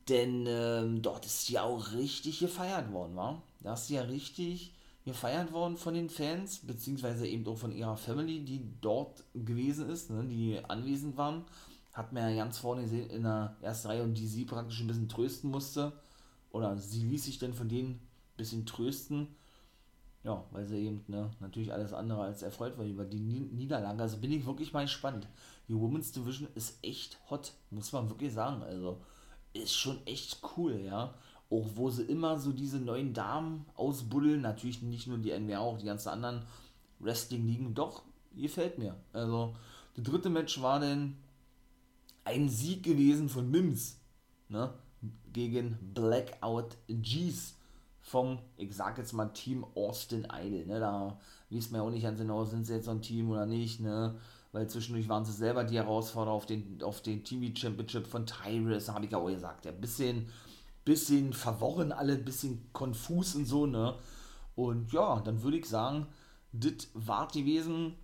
[0.09, 3.41] Denn ähm, dort ist sie auch richtig gefeiert worden, war.
[3.59, 4.73] Da ist sie ja richtig
[5.07, 10.11] gefeiert worden von den Fans, beziehungsweise eben auch von ihrer Family, die dort gewesen ist,
[10.11, 11.45] ne, die anwesend waren.
[11.93, 14.87] Hat man ja ganz vorne gesehen in der ersten Reihe und die sie praktisch ein
[14.87, 15.93] bisschen trösten musste.
[16.51, 17.99] Oder sie ließ sich dann von denen ein
[18.37, 19.27] bisschen trösten.
[20.23, 24.01] Ja, weil sie eben ne, natürlich alles andere als erfreut war über die Niederlage.
[24.01, 25.27] Also bin ich wirklich mal gespannt
[25.67, 28.63] die Women's Division ist echt hot, muss man wirklich sagen.
[28.63, 29.01] Also
[29.53, 31.13] ist schon echt cool, ja.
[31.49, 35.77] Auch wo sie immer so diese neuen Damen ausbuddeln, natürlich nicht nur die NWA, auch
[35.77, 36.41] die ganzen anderen
[36.99, 38.03] Wrestling-Ligen, doch,
[38.35, 38.95] gefällt mir.
[39.13, 39.55] Also,
[39.95, 41.15] das dritte Match war dann
[42.25, 43.97] ein Sieg gewesen von Mims,
[44.49, 44.73] ne,
[45.31, 47.55] gegen Blackout G's
[48.01, 51.19] vom, ich sag jetzt mal, Team Austin Idol, ne, da
[51.49, 53.79] wies man ja auch nicht ganz genau, sind sie jetzt so ein Team oder nicht,
[53.79, 54.15] ne,
[54.51, 58.89] weil zwischendurch waren sie selber die Herausforderer auf den, auf den TV Championship von Tyrus,
[58.89, 59.65] habe ich ja auch gesagt.
[59.65, 60.29] Ja, bisschen,
[60.87, 63.95] bisschen verworren alle, bisschen konfus und so, ne?
[64.55, 66.07] Und ja, dann würde ich sagen,
[66.53, 67.95] das war gewesen.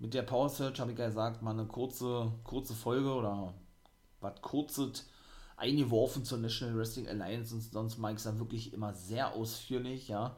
[0.00, 3.54] Mit der Power Search habe ich ja gesagt, mal eine kurze, kurze Folge oder
[4.20, 5.06] was kurzes
[5.56, 10.08] eingeworfen zur National Wrestling Alliance und sonst mag ich es dann wirklich immer sehr ausführlich,
[10.08, 10.36] ja.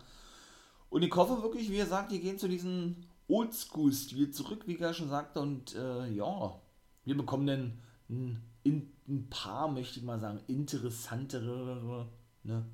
[0.90, 4.92] Und ich hoffe wirklich, wie gesagt, die gehen zu diesen Oldschool-Stil zurück, wie ich ja
[4.92, 5.40] schon sagte.
[5.40, 6.60] Und äh, ja,
[7.04, 12.08] wir bekommen dann ein, ein, paar, möchte ich mal sagen, interessantere
[12.42, 12.64] ne,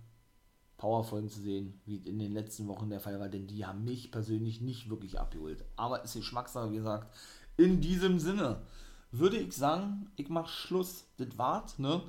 [0.77, 4.11] Powerfolgen zu sehen, wie in den letzten Wochen der Fall war, denn die haben mich
[4.11, 5.65] persönlich nicht wirklich abgeholt.
[5.77, 7.15] Aber ist Geschmackssache, wie gesagt.
[7.57, 8.63] In diesem Sinne
[9.11, 11.05] würde ich sagen, ich mache Schluss.
[11.19, 12.03] Das war's, ne?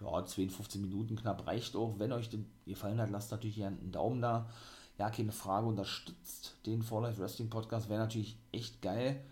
[0.00, 1.98] Ja, 10, 15 Minuten knapp reicht auch.
[1.98, 4.50] Wenn euch das gefallen hat, lasst natürlich gerne einen Daumen da
[4.98, 9.24] ja, keine Frage, unterstützt den For Life Wrestling Podcast, wäre natürlich echt geil.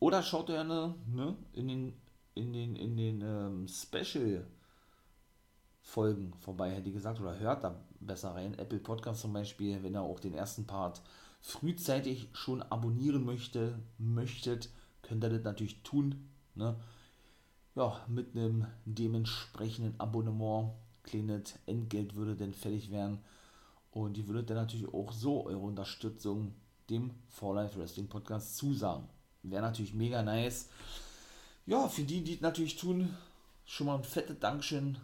[0.00, 1.94] Oder schaut gerne ne, in den,
[2.38, 4.46] in den, in den ähm, Special
[5.82, 8.58] Folgen vorbei, hätte ich gesagt, oder hört da besser rein.
[8.58, 11.00] Apple Podcast zum Beispiel, wenn ihr auch den ersten Part
[11.40, 14.68] frühzeitig schon abonnieren möchte, möchtet,
[15.02, 16.28] könnt ihr das natürlich tun.
[16.54, 16.76] Ne?
[17.74, 20.72] Ja, mit einem dementsprechenden Abonnement,
[21.04, 23.18] kleines Entgelt würde dann fällig werden.
[23.90, 26.54] Und die würdet dann natürlich auch so eure Unterstützung
[26.90, 29.08] dem For Life Wrestling Podcast zusagen.
[29.42, 30.68] Wäre natürlich mega nice.
[31.68, 33.14] Ja, für die, die es natürlich tun,
[33.64, 34.98] schon mal ein fettes Dankeschön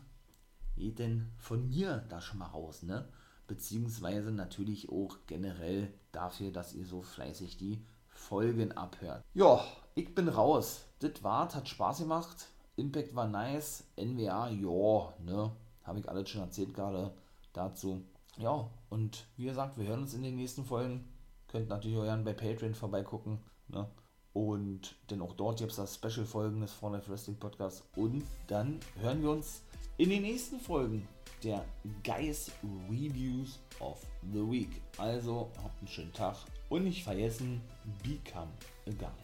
[0.76, 3.06] geht denn von mir da schon mal raus, ne?
[3.46, 9.22] Beziehungsweise natürlich auch generell dafür, dass ihr so fleißig die Folgen abhört.
[9.34, 9.62] Ja,
[9.94, 10.86] ich bin raus.
[11.00, 12.48] Das war's, hat Spaß gemacht.
[12.76, 13.84] Impact war nice.
[13.96, 15.52] NWA, ja, ne?
[15.82, 17.14] Habe ich alles schon erzählt gerade
[17.52, 18.02] dazu
[18.36, 21.04] ja, und wie gesagt, wir hören uns in den nächsten Folgen.
[21.48, 23.38] Könnt natürlich auch gerne bei Patreon vorbeigucken.
[23.68, 23.86] Ne?
[24.34, 27.84] Und denn auch dort gibt es das Special-Folgen des For Life Wrestling Podcasts.
[27.96, 29.62] Und dann hören wir uns
[29.96, 31.08] in den nächsten Folgen
[31.42, 31.64] der
[32.02, 32.50] Guys
[32.90, 34.82] Reviews of the Week.
[34.98, 36.36] Also habt einen schönen Tag
[36.68, 37.60] und nicht vergessen,
[38.02, 38.50] become
[38.86, 39.23] a guy.